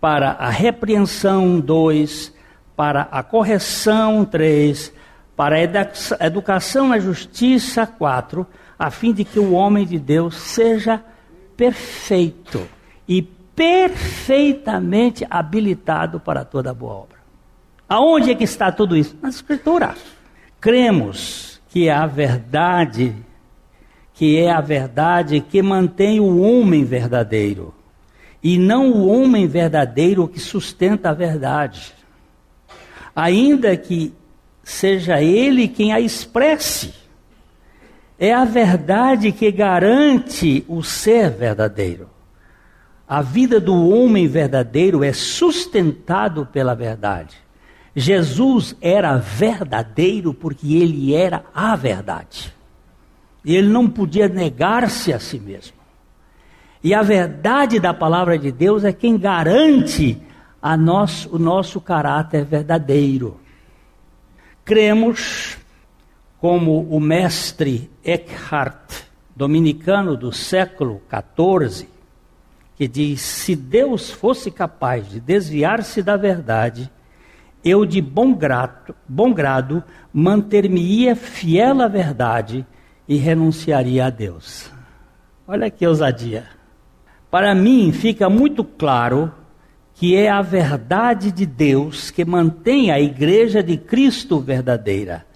para 0.00 0.32
a 0.32 0.50
repreensão, 0.50 1.60
dois, 1.60 2.34
para 2.78 3.08
a 3.10 3.24
correção, 3.24 4.24
três, 4.24 4.94
para 5.36 5.56
a 5.56 6.24
educação 6.24 6.86
na 6.86 7.00
justiça, 7.00 7.84
quatro, 7.84 8.46
a 8.78 8.88
fim 8.88 9.12
de 9.12 9.24
que 9.24 9.40
o 9.40 9.50
homem 9.50 9.84
de 9.84 9.98
Deus 9.98 10.36
seja 10.36 11.02
perfeito 11.56 12.68
e 13.08 13.20
perfeitamente 13.20 15.26
habilitado 15.28 16.20
para 16.20 16.44
toda 16.44 16.72
boa 16.72 16.94
obra. 16.94 17.18
Aonde 17.88 18.30
é 18.30 18.34
que 18.36 18.44
está 18.44 18.70
tudo 18.70 18.96
isso? 18.96 19.18
Nas 19.20 19.34
Escrituras. 19.34 19.98
Cremos 20.60 21.60
que 21.70 21.90
a 21.90 22.06
verdade, 22.06 23.12
que 24.14 24.38
é 24.38 24.52
a 24.52 24.60
verdade 24.60 25.40
que 25.40 25.60
mantém 25.62 26.20
o 26.20 26.40
homem 26.40 26.84
verdadeiro, 26.84 27.74
e 28.40 28.56
não 28.56 28.92
o 28.92 29.08
homem 29.08 29.48
verdadeiro 29.48 30.28
que 30.28 30.38
sustenta 30.38 31.10
a 31.10 31.12
verdade. 31.12 31.97
Ainda 33.18 33.76
que 33.76 34.14
seja 34.62 35.20
ele 35.20 35.66
quem 35.66 35.92
a 35.92 35.98
expresse. 35.98 36.94
É 38.16 38.32
a 38.32 38.44
verdade 38.44 39.32
que 39.32 39.50
garante 39.50 40.64
o 40.68 40.84
ser 40.84 41.28
verdadeiro. 41.30 42.08
A 43.08 43.20
vida 43.20 43.58
do 43.58 43.74
homem 43.88 44.28
verdadeiro 44.28 45.02
é 45.02 45.12
sustentado 45.12 46.46
pela 46.46 46.76
verdade. 46.76 47.36
Jesus 47.92 48.76
era 48.80 49.16
verdadeiro 49.16 50.32
porque 50.32 50.76
ele 50.76 51.12
era 51.12 51.42
a 51.52 51.74
verdade. 51.74 52.54
Ele 53.44 53.66
não 53.66 53.88
podia 53.88 54.28
negar-se 54.28 55.12
a 55.12 55.18
si 55.18 55.40
mesmo. 55.40 55.76
E 56.84 56.94
a 56.94 57.02
verdade 57.02 57.80
da 57.80 57.92
palavra 57.92 58.38
de 58.38 58.52
Deus 58.52 58.84
é 58.84 58.92
quem 58.92 59.18
garante 59.18 60.22
a 60.60 60.76
nós, 60.76 61.26
o 61.26 61.38
nosso 61.38 61.80
caráter 61.80 62.44
verdadeiro. 62.44 63.40
Cremos 64.64 65.58
como 66.38 66.82
o 66.82 67.00
mestre 67.00 67.90
Eckhart, 68.04 69.04
dominicano 69.34 70.16
do 70.16 70.32
século 70.32 71.00
XIV, 71.08 71.88
que 72.76 72.86
diz: 72.86 73.20
se 73.20 73.56
Deus 73.56 74.10
fosse 74.10 74.50
capaz 74.50 75.08
de 75.08 75.20
desviar-se 75.20 76.02
da 76.02 76.16
verdade, 76.16 76.90
eu 77.64 77.84
de 77.84 78.00
bom, 78.00 78.32
grato, 78.32 78.94
bom 79.08 79.32
grado 79.32 79.82
manter-me-ia 80.12 81.16
fiel 81.16 81.82
à 81.82 81.88
verdade 81.88 82.66
e 83.08 83.16
renunciaria 83.16 84.06
a 84.06 84.10
Deus. 84.10 84.70
Olha 85.46 85.70
que 85.70 85.86
ousadia. 85.86 86.46
Para 87.30 87.54
mim 87.54 87.92
fica 87.92 88.28
muito 88.28 88.62
claro 88.62 89.32
que 89.98 90.14
é 90.14 90.30
a 90.30 90.40
verdade 90.40 91.32
de 91.32 91.44
Deus 91.44 92.08
que 92.08 92.24
mantém 92.24 92.92
a 92.92 93.00
igreja 93.00 93.60
de 93.64 93.76
Cristo 93.76 94.38
verdadeira. 94.38 95.26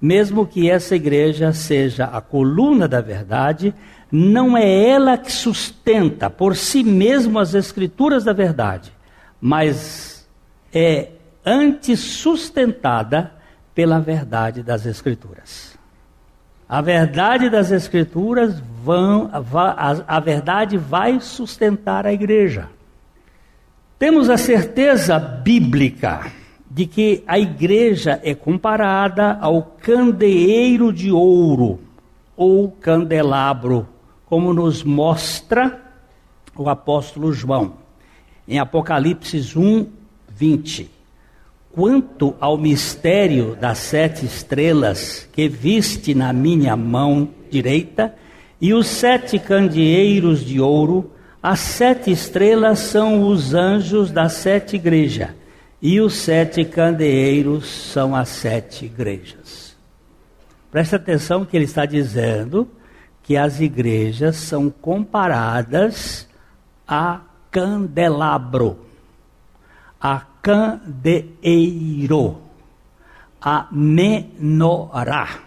Mesmo 0.00 0.46
que 0.46 0.70
essa 0.70 0.94
igreja 0.94 1.52
seja 1.52 2.04
a 2.04 2.20
coluna 2.20 2.86
da 2.86 3.00
verdade, 3.00 3.74
não 4.12 4.56
é 4.56 4.90
ela 4.90 5.18
que 5.18 5.32
sustenta 5.32 6.30
por 6.30 6.54
si 6.54 6.84
mesma 6.84 7.42
as 7.42 7.52
escrituras 7.52 8.22
da 8.22 8.32
verdade, 8.32 8.92
mas 9.40 10.24
é 10.72 11.08
antes 11.44 11.98
sustentada 11.98 13.32
pela 13.74 13.98
verdade 13.98 14.62
das 14.62 14.86
escrituras. 14.86 15.76
A 16.68 16.80
verdade 16.80 17.50
das 17.50 17.72
escrituras 17.72 18.62
vão, 18.84 19.28
a, 19.32 20.16
a 20.16 20.20
verdade 20.20 20.78
vai 20.78 21.18
sustentar 21.20 22.06
a 22.06 22.12
igreja. 22.12 22.68
Temos 24.02 24.28
a 24.28 24.36
certeza 24.36 25.16
bíblica 25.16 26.32
de 26.68 26.86
que 26.86 27.22
a 27.24 27.38
igreja 27.38 28.20
é 28.24 28.34
comparada 28.34 29.38
ao 29.40 29.62
candeeiro 29.62 30.92
de 30.92 31.12
ouro 31.12 31.78
ou 32.36 32.68
candelabro, 32.68 33.86
como 34.26 34.52
nos 34.52 34.82
mostra 34.82 35.80
o 36.56 36.68
apóstolo 36.68 37.32
João 37.32 37.74
em 38.48 38.58
Apocalipse 38.58 39.56
1, 39.56 39.86
20. 40.28 40.90
Quanto 41.70 42.34
ao 42.40 42.58
mistério 42.58 43.54
das 43.54 43.78
sete 43.78 44.26
estrelas 44.26 45.28
que 45.32 45.48
viste 45.48 46.12
na 46.12 46.32
minha 46.32 46.74
mão 46.74 47.28
direita 47.48 48.12
e 48.60 48.74
os 48.74 48.88
sete 48.88 49.38
candeeiros 49.38 50.44
de 50.44 50.60
ouro, 50.60 51.08
as 51.42 51.58
sete 51.58 52.12
estrelas 52.12 52.78
são 52.78 53.26
os 53.26 53.52
anjos 53.52 54.12
das 54.12 54.34
sete 54.34 54.76
igrejas, 54.76 55.30
e 55.80 56.00
os 56.00 56.14
sete 56.14 56.64
candeeiros 56.64 57.66
são 57.66 58.14
as 58.14 58.28
sete 58.28 58.84
igrejas. 58.84 59.76
Presta 60.70 60.94
atenção 60.96 61.44
que 61.44 61.56
ele 61.56 61.64
está 61.64 61.84
dizendo 61.84 62.68
que 63.24 63.36
as 63.36 63.60
igrejas 63.60 64.36
são 64.36 64.70
comparadas 64.70 66.28
a 66.86 67.22
candelabro, 67.50 68.78
a 70.00 70.20
candeeiro, 70.40 72.38
a 73.40 73.66
menorá. 73.72 75.40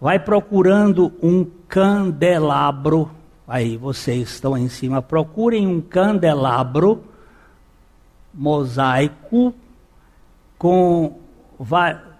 Vai 0.00 0.18
procurando 0.18 1.12
um 1.22 1.44
candelabro 1.68 3.19
Aí 3.50 3.76
vocês 3.76 4.30
estão 4.30 4.56
em 4.56 4.68
cima, 4.68 5.02
procurem 5.02 5.66
um 5.66 5.80
candelabro 5.80 7.02
mosaico 8.32 9.52
com, 10.56 11.18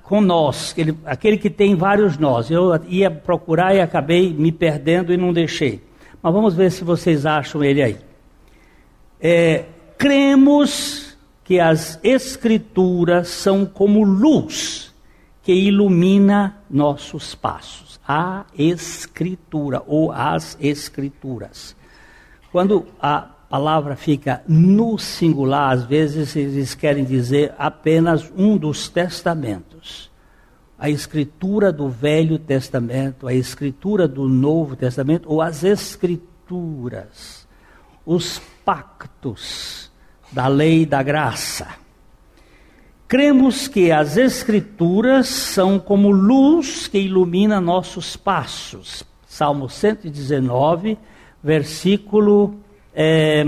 com 0.02 0.20
nós, 0.20 0.72
aquele, 0.72 0.98
aquele 1.04 1.38
que 1.38 1.48
tem 1.48 1.76
vários 1.76 2.18
nós. 2.18 2.50
Eu 2.50 2.72
ia 2.88 3.08
procurar 3.08 3.76
e 3.76 3.80
acabei 3.80 4.34
me 4.34 4.50
perdendo 4.50 5.12
e 5.12 5.16
não 5.16 5.32
deixei. 5.32 5.80
Mas 6.20 6.34
vamos 6.34 6.52
ver 6.52 6.72
se 6.72 6.82
vocês 6.82 7.24
acham 7.24 7.62
ele 7.62 7.80
aí. 7.80 7.96
É, 9.20 9.66
cremos 9.96 11.16
que 11.44 11.60
as 11.60 12.00
escrituras 12.02 13.28
são 13.28 13.64
como 13.64 14.02
luz 14.02 14.92
que 15.44 15.52
ilumina 15.52 16.56
nossos 16.68 17.36
passos 17.36 17.89
a 18.10 18.44
Escritura 18.58 19.84
ou 19.86 20.10
as 20.10 20.58
Escrituras. 20.60 21.76
Quando 22.50 22.88
a 23.00 23.20
palavra 23.20 23.94
fica 23.94 24.42
no 24.48 24.98
singular, 24.98 25.70
às 25.70 25.84
vezes 25.84 26.34
eles 26.34 26.74
querem 26.74 27.04
dizer 27.04 27.54
apenas 27.56 28.28
um 28.36 28.56
dos 28.56 28.88
testamentos. 28.88 30.10
A 30.76 30.90
Escritura 30.90 31.72
do 31.72 31.88
Velho 31.88 32.36
Testamento, 32.36 33.28
a 33.28 33.34
Escritura 33.34 34.08
do 34.08 34.28
Novo 34.28 34.74
Testamento 34.74 35.30
ou 35.30 35.40
as 35.40 35.62
Escrituras, 35.62 37.46
os 38.04 38.40
pactos 38.64 39.88
da 40.32 40.48
lei 40.48 40.84
da 40.84 41.00
graça. 41.00 41.68
Cremos 43.10 43.66
que 43.66 43.90
as 43.90 44.16
Escrituras 44.16 45.26
são 45.26 45.80
como 45.80 46.12
luz 46.12 46.86
que 46.86 46.96
ilumina 46.96 47.60
nossos 47.60 48.16
passos. 48.16 49.02
Salmo 49.26 49.68
119, 49.68 50.96
versículo 51.42 52.54
é, 52.94 53.44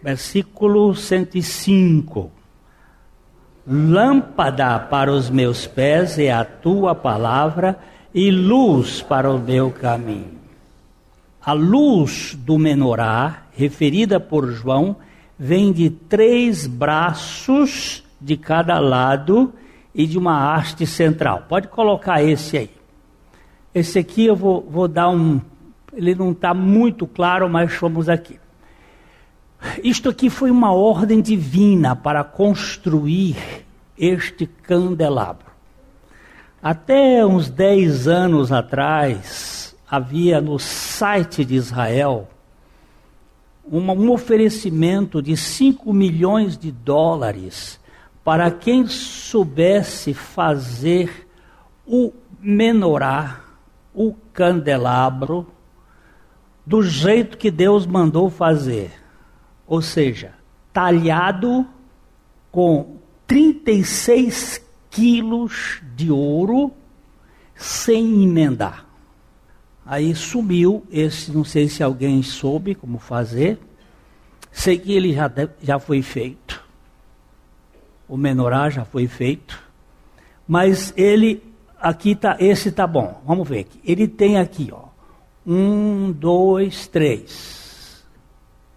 versículo 0.00 0.94
105. 0.94 2.30
Lâmpada 3.66 4.78
para 4.78 5.10
os 5.10 5.28
meus 5.28 5.66
pés 5.66 6.16
é 6.16 6.30
a 6.30 6.44
tua 6.44 6.94
palavra 6.94 7.76
e 8.14 8.30
luz 8.30 9.02
para 9.02 9.28
o 9.32 9.38
meu 9.40 9.72
caminho. 9.72 10.38
A 11.42 11.52
luz 11.52 12.36
do 12.38 12.56
menorá, 12.56 13.48
referida 13.50 14.20
por 14.20 14.52
João, 14.52 14.94
vem 15.36 15.72
de 15.72 15.90
três 15.90 16.68
braços 16.68 18.04
de 18.20 18.36
cada 18.36 18.78
lado 18.78 19.52
e 19.94 20.06
de 20.06 20.18
uma 20.18 20.54
haste 20.54 20.86
central. 20.86 21.44
Pode 21.48 21.68
colocar 21.68 22.22
esse 22.22 22.58
aí. 22.58 22.70
Esse 23.74 23.98
aqui 23.98 24.26
eu 24.26 24.36
vou, 24.36 24.66
vou 24.68 24.88
dar 24.88 25.08
um. 25.08 25.40
Ele 25.92 26.14
não 26.14 26.32
está 26.32 26.52
muito 26.52 27.06
claro, 27.06 27.48
mas 27.48 27.74
vamos 27.76 28.08
aqui. 28.08 28.38
Isto 29.82 30.08
aqui 30.08 30.30
foi 30.30 30.50
uma 30.50 30.72
ordem 30.72 31.20
divina 31.20 31.94
para 31.94 32.24
construir 32.24 33.36
este 33.98 34.46
candelabro. 34.46 35.50
Até 36.62 37.24
uns 37.24 37.48
10 37.48 38.06
anos 38.06 38.52
atrás, 38.52 39.74
havia 39.88 40.40
no 40.40 40.58
site 40.58 41.44
de 41.44 41.54
Israel 41.54 42.28
um 43.70 44.10
oferecimento 44.10 45.22
de 45.22 45.36
5 45.36 45.92
milhões 45.92 46.58
de 46.58 46.72
dólares 46.72 47.79
para 48.24 48.50
quem 48.50 48.86
soubesse 48.86 50.14
fazer 50.14 51.28
o 51.86 52.12
menorá, 52.40 53.40
o 53.94 54.14
candelabro, 54.32 55.46
do 56.64 56.82
jeito 56.82 57.36
que 57.36 57.50
Deus 57.50 57.86
mandou 57.86 58.30
fazer. 58.30 58.92
Ou 59.66 59.82
seja, 59.82 60.34
talhado 60.72 61.66
com 62.50 62.96
36 63.26 64.64
quilos 64.90 65.82
de 65.94 66.10
ouro 66.10 66.72
sem 67.54 68.24
emendar. 68.24 68.86
Aí 69.84 70.14
sumiu 70.14 70.84
esse, 70.90 71.30
não 71.32 71.44
sei 71.44 71.68
se 71.68 71.82
alguém 71.82 72.22
soube 72.22 72.74
como 72.74 72.98
fazer. 72.98 73.58
Sei 74.52 74.78
que 74.78 74.92
ele 74.92 75.12
já, 75.12 75.30
já 75.62 75.78
foi 75.78 76.02
feito. 76.02 76.49
O 78.10 78.16
menorá 78.16 78.68
já 78.68 78.84
foi 78.84 79.06
feito. 79.06 79.62
Mas 80.46 80.92
ele, 80.96 81.40
aqui 81.80 82.16
tá, 82.16 82.36
esse 82.40 82.72
tá 82.72 82.84
bom. 82.84 83.22
Vamos 83.24 83.48
ver 83.48 83.60
aqui. 83.60 83.80
Ele 83.84 84.08
tem 84.08 84.36
aqui, 84.36 84.68
ó. 84.72 84.86
Um, 85.46 86.10
dois, 86.10 86.88
três. 86.88 88.04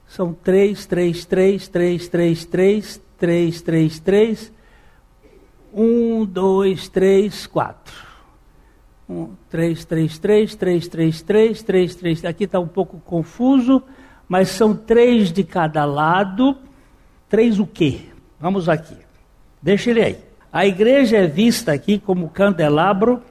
São 0.07 0.33
três, 0.35 0.85
três, 0.85 1.25
três, 1.25 1.67
três, 1.67 2.07
três, 2.07 2.45
três, 2.45 3.01
três, 3.17 3.61
três, 3.63 3.99
três. 3.99 4.53
Um, 5.73 6.25
dois, 6.25 6.87
três, 6.87 7.47
quatro. 7.47 7.95
Um, 9.09 9.29
três, 9.49 9.83
três, 9.83 10.19
três, 10.19 10.55
três, 10.55 10.87
três, 10.87 11.21
três, 11.23 11.63
três, 11.63 11.95
três. 11.95 12.23
Aqui 12.23 12.43
está 12.43 12.59
um 12.59 12.67
pouco 12.67 12.99
confuso, 12.99 13.81
mas 14.29 14.49
são 14.49 14.75
três 14.75 15.31
de 15.31 15.43
cada 15.43 15.85
lado. 15.85 16.55
Três 17.27 17.59
o 17.59 17.65
quê? 17.65 18.01
Vamos 18.39 18.69
aqui. 18.69 19.02
Deixa 19.63 19.91
ele 19.91 20.03
aí. 20.03 20.17
A 20.51 20.67
igreja 20.67 21.19
é 21.19 21.25
vista 21.25 21.71
aqui 21.71 21.97
como 21.97 22.27
candelabro 22.27 23.23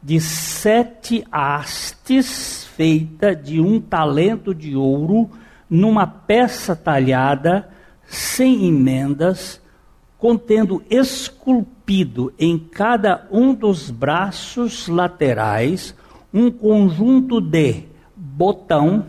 de 0.00 0.20
sete 0.20 1.24
hastes, 1.32 2.64
feita 2.76 3.34
de 3.34 3.60
um 3.60 3.80
talento 3.80 4.54
de 4.54 4.76
ouro, 4.76 5.28
numa 5.68 6.06
peça 6.06 6.76
talhada 6.76 7.68
sem 8.06 8.68
emendas, 8.68 9.60
contendo 10.16 10.80
esculpido 10.88 12.32
em 12.38 12.56
cada 12.56 13.26
um 13.28 13.52
dos 13.52 13.90
braços 13.90 14.86
laterais 14.86 15.92
um 16.32 16.52
conjunto 16.52 17.40
de 17.40 17.82
botão, 18.14 19.06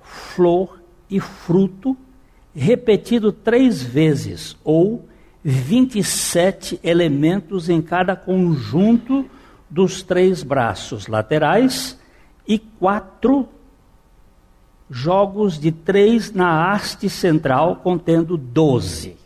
flor 0.00 0.80
e 1.10 1.18
fruto, 1.18 1.96
repetido 2.54 3.32
três 3.32 3.82
vezes, 3.82 4.56
ou 4.62 5.09
27 5.42 6.78
elementos 6.82 7.68
em 7.68 7.80
cada 7.80 8.14
conjunto 8.14 9.24
dos 9.68 10.02
três 10.02 10.42
braços 10.42 11.06
laterais 11.06 11.98
e 12.46 12.58
quatro 12.58 13.48
jogos 14.90 15.58
de 15.58 15.70
três 15.70 16.32
na 16.32 16.72
haste 16.72 17.08
central, 17.08 17.76
contendo 17.76 18.36
doze. 18.36 19.16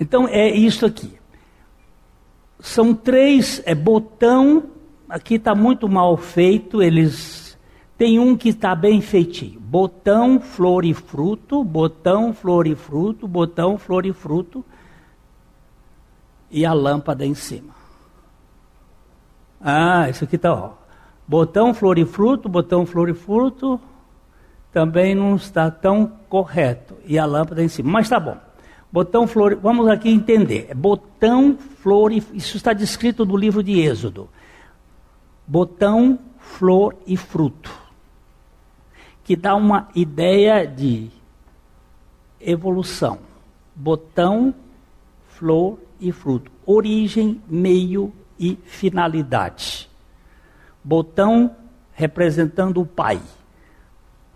Então 0.00 0.26
é 0.26 0.48
isso 0.48 0.86
aqui. 0.86 1.12
São 2.58 2.94
três, 2.94 3.62
é 3.66 3.74
botão, 3.74 4.64
aqui 5.08 5.34
está 5.34 5.54
muito 5.54 5.88
mal 5.88 6.16
feito, 6.16 6.82
eles. 6.82 7.56
Tem 7.98 8.18
um 8.18 8.36
que 8.36 8.50
está 8.50 8.74
bem 8.74 9.00
feitinho. 9.00 9.60
Botão, 9.60 10.40
flor 10.40 10.84
e 10.84 10.92
fruto, 10.92 11.62
botão, 11.62 12.32
flor 12.32 12.66
e 12.66 12.74
fruto, 12.74 13.28
botão, 13.28 13.78
flor 13.78 14.04
e 14.04 14.12
fruto. 14.12 14.64
E 16.56 16.64
a 16.64 16.72
lâmpada 16.72 17.26
em 17.26 17.34
cima. 17.34 17.74
Ah, 19.60 20.08
isso 20.08 20.24
aqui 20.24 20.36
está, 20.36 20.54
ó. 20.54 20.70
Botão, 21.28 21.74
flor 21.74 21.98
e 21.98 22.06
fruto, 22.06 22.48
botão, 22.48 22.86
flor 22.86 23.10
e 23.10 23.12
fruto, 23.12 23.78
também 24.72 25.14
não 25.14 25.36
está 25.36 25.70
tão 25.70 26.10
correto. 26.30 26.96
E 27.04 27.18
a 27.18 27.26
lâmpada 27.26 27.62
em 27.62 27.68
cima. 27.68 27.90
Mas 27.90 28.06
está 28.06 28.18
bom. 28.18 28.38
Botão, 28.90 29.26
flor, 29.26 29.54
vamos 29.56 29.86
aqui 29.86 30.08
entender. 30.08 30.68
É 30.70 30.74
botão, 30.74 31.58
flor 31.58 32.10
e 32.10 32.24
isso 32.32 32.56
está 32.56 32.72
descrito 32.72 33.26
no 33.26 33.36
livro 33.36 33.62
de 33.62 33.78
Êxodo. 33.78 34.26
Botão, 35.46 36.18
flor 36.38 36.96
e 37.06 37.18
fruto. 37.18 37.70
Que 39.22 39.36
dá 39.36 39.54
uma 39.54 39.90
ideia 39.94 40.66
de 40.66 41.10
evolução. 42.40 43.18
Botão, 43.74 44.54
flor 45.28 45.84
e 46.00 46.12
fruto. 46.12 46.50
Origem, 46.64 47.40
meio 47.48 48.12
e 48.38 48.58
finalidade. 48.64 49.88
Botão 50.82 51.56
representando 51.92 52.80
o 52.80 52.86
pai 52.86 53.20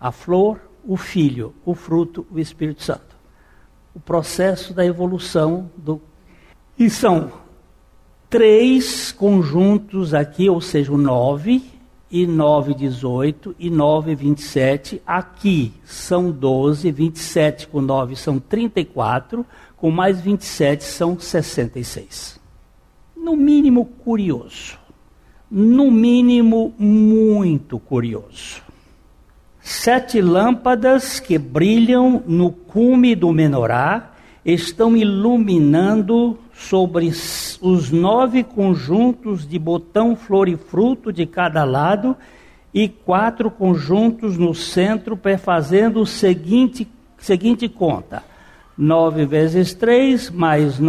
a 0.01 0.11
flor, 0.11 0.59
o 0.83 0.97
filho, 0.97 1.53
o 1.63 1.75
fruto, 1.75 2.25
o 2.31 2.39
Espírito 2.39 2.81
Santo. 2.81 3.15
O 3.93 3.99
processo 3.99 4.73
da 4.73 4.83
evolução 4.83 5.69
do. 5.77 6.01
E 6.75 6.89
são 6.89 7.31
três 8.27 9.11
conjuntos 9.11 10.15
aqui, 10.15 10.49
ou 10.49 10.59
seja, 10.59 10.91
9 10.91 11.61
e 12.09 12.25
9, 12.25 12.73
18 12.73 13.55
e 13.59 13.69
9, 13.69 14.15
27. 14.15 15.01
Aqui 15.05 15.71
são 15.85 16.31
12, 16.31 16.91
27 16.91 17.67
com 17.67 17.79
9 17.79 18.15
são 18.15 18.39
34, 18.39 19.45
com 19.81 19.91
mais 19.91 20.21
27 20.21 20.85
são 20.85 21.19
66. 21.19 22.39
No 23.17 23.35
mínimo 23.35 23.83
curioso. 23.83 24.79
No 25.49 25.91
mínimo 25.91 26.73
muito 26.79 27.77
curioso 27.77 28.61
sete 29.61 30.19
lâmpadas 30.21 31.19
que 31.19 31.37
brilham 31.37 32.23
no 32.25 32.51
cume 32.51 33.15
do 33.15 33.31
menorá 33.31 34.11
estão 34.43 34.97
iluminando 34.97 36.37
sobre 36.53 37.07
os 37.61 37.91
nove 37.91 38.43
conjuntos 38.43 39.47
de 39.47 39.59
botão, 39.59 40.15
flor 40.15 40.49
e 40.49 40.57
fruto 40.57 41.13
de 41.13 41.27
cada 41.27 41.63
lado 41.63 42.17
e 42.73 42.89
quatro 42.89 43.51
conjuntos 43.51 44.37
no 44.37 44.53
centro, 44.55 45.19
fazendo 45.39 46.01
o 46.01 46.05
seguinte, 46.05 46.87
seguinte 47.17 47.69
conta. 47.69 48.23
Nove 48.77 49.25
vezes 49.25 49.73
três 49.73 50.29
mais 50.29 50.79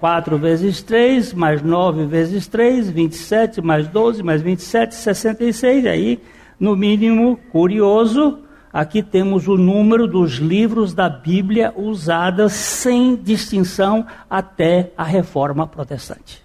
quatro 0.00 0.36
vezes 0.36 0.82
três 0.82 1.32
mais 1.32 1.62
nove 1.62 2.04
vezes 2.04 2.46
três 2.46 2.90
vinte 2.90 3.12
e 3.12 3.16
sete 3.16 3.60
mais 3.60 3.88
doze 3.88 4.22
mais 4.22 4.42
vinte 4.42 4.58
e 4.58 4.62
sete 4.62 4.94
sessenta 4.94 5.44
e 5.44 5.52
seis 5.52 5.86
aí 5.86 6.20
no 6.58 6.74
mínimo 6.74 7.36
curioso, 7.52 8.40
aqui 8.72 9.00
temos 9.00 9.46
o 9.46 9.56
número 9.56 10.08
dos 10.08 10.34
livros 10.34 10.92
da 10.92 11.08
Bíblia 11.08 11.72
usadas 11.76 12.52
sem 12.52 13.14
distinção 13.14 14.04
até 14.28 14.92
a 14.96 15.04
reforma 15.04 15.68
protestante. 15.68 16.44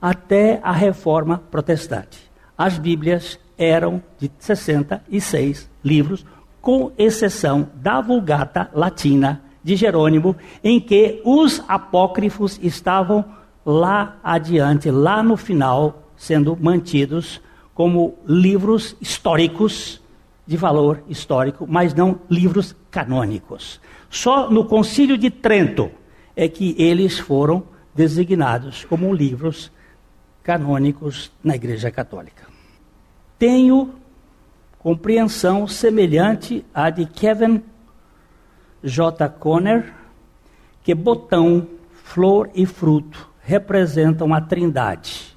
Até 0.00 0.60
a 0.62 0.70
reforma 0.70 1.42
protestante. 1.50 2.30
As 2.56 2.78
Bíblias 2.78 3.40
eram 3.58 4.00
de 4.18 4.30
66 4.38 5.68
livros, 5.82 6.24
com 6.64 6.90
exceção 6.96 7.68
da 7.74 8.00
Vulgata 8.00 8.70
Latina 8.72 9.42
de 9.62 9.76
Jerônimo, 9.76 10.34
em 10.62 10.80
que 10.80 11.20
os 11.22 11.62
apócrifos 11.68 12.58
estavam 12.62 13.22
lá 13.66 14.18
adiante, 14.24 14.90
lá 14.90 15.22
no 15.22 15.36
final, 15.36 16.08
sendo 16.16 16.56
mantidos 16.56 17.38
como 17.74 18.14
livros 18.26 18.96
históricos 18.98 20.02
de 20.46 20.56
valor 20.56 21.02
histórico, 21.06 21.66
mas 21.68 21.92
não 21.92 22.18
livros 22.30 22.74
canônicos. 22.90 23.78
Só 24.08 24.50
no 24.50 24.64
Concílio 24.64 25.18
de 25.18 25.28
Trento 25.28 25.90
é 26.34 26.48
que 26.48 26.74
eles 26.78 27.18
foram 27.18 27.62
designados 27.94 28.86
como 28.86 29.12
livros 29.12 29.70
canônicos 30.42 31.30
na 31.42 31.56
Igreja 31.56 31.90
Católica. 31.90 32.44
Tenho 33.38 33.94
compreensão 34.84 35.66
semelhante 35.66 36.62
à 36.74 36.90
de 36.90 37.06
Kevin 37.06 37.62
J. 38.82 39.30
Conner, 39.30 39.94
que 40.82 40.94
botão, 40.94 41.66
flor 42.02 42.50
e 42.54 42.66
fruto 42.66 43.30
representam 43.40 44.34
a 44.34 44.42
Trindade, 44.42 45.34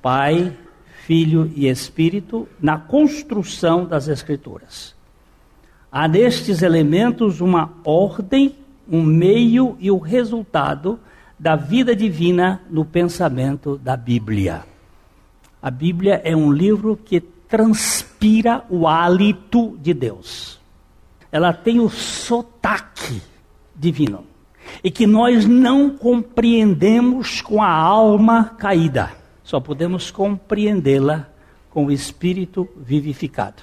Pai, 0.00 0.56
Filho 1.04 1.52
e 1.54 1.68
Espírito, 1.68 2.48
na 2.58 2.78
construção 2.78 3.84
das 3.84 4.08
Escrituras. 4.08 4.94
Há 5.92 6.08
nestes 6.08 6.62
elementos 6.62 7.42
uma 7.42 7.74
ordem, 7.84 8.56
um 8.90 9.02
meio 9.02 9.76
e 9.78 9.90
o 9.90 9.98
resultado 9.98 10.98
da 11.38 11.54
vida 11.54 11.94
divina 11.94 12.62
no 12.70 12.86
pensamento 12.86 13.76
da 13.76 13.94
Bíblia. 13.94 14.64
A 15.60 15.70
Bíblia 15.70 16.22
é 16.24 16.34
um 16.34 16.50
livro 16.50 16.96
que 16.96 17.20
transpira 18.20 18.62
o 18.68 18.86
hálito 18.86 19.78
de 19.80 19.94
Deus. 19.94 20.60
Ela 21.32 21.54
tem 21.54 21.80
o 21.80 21.88
sotaque 21.88 23.22
divino 23.74 24.24
e 24.84 24.90
que 24.90 25.06
nós 25.06 25.46
não 25.46 25.90
compreendemos 25.90 27.40
com 27.40 27.62
a 27.62 27.70
alma 27.70 28.56
caída. 28.58 29.10
Só 29.42 29.58
podemos 29.58 30.10
compreendê-la 30.10 31.28
com 31.70 31.86
o 31.86 31.92
espírito 31.92 32.68
vivificado. 32.76 33.62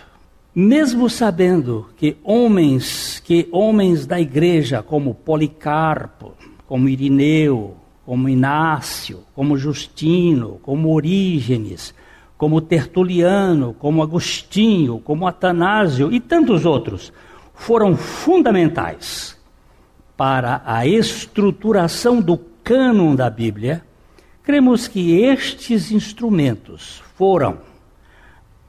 Mesmo 0.55 1.07
sabendo 1.07 1.89
que 1.95 2.17
homens, 2.23 3.21
que 3.23 3.47
homens 3.51 4.07
da 4.07 4.19
igreja 4.19 4.81
como 4.81 5.13
Policarpo, 5.13 6.33
como 6.65 6.89
Irineu, 6.89 7.75
como 8.03 8.27
Inácio, 8.27 9.19
como 9.35 9.55
Justino, 9.55 10.59
como 10.63 10.93
Orígenes, 10.93 11.93
como 12.37 12.61
Tertuliano, 12.61 13.73
como 13.73 14.03
Agostinho, 14.03 14.99
como 14.99 15.27
Atanásio 15.27 16.11
e 16.11 16.19
tantos 16.19 16.65
outros, 16.65 17.11
foram 17.53 17.97
fundamentais 17.97 19.35
para 20.15 20.61
a 20.65 20.85
estruturação 20.85 22.21
do 22.21 22.37
cânon 22.63 23.15
da 23.15 23.29
Bíblia, 23.29 23.83
cremos 24.43 24.87
que 24.87 25.21
estes 25.21 25.91
instrumentos 25.91 27.01
foram, 27.15 27.59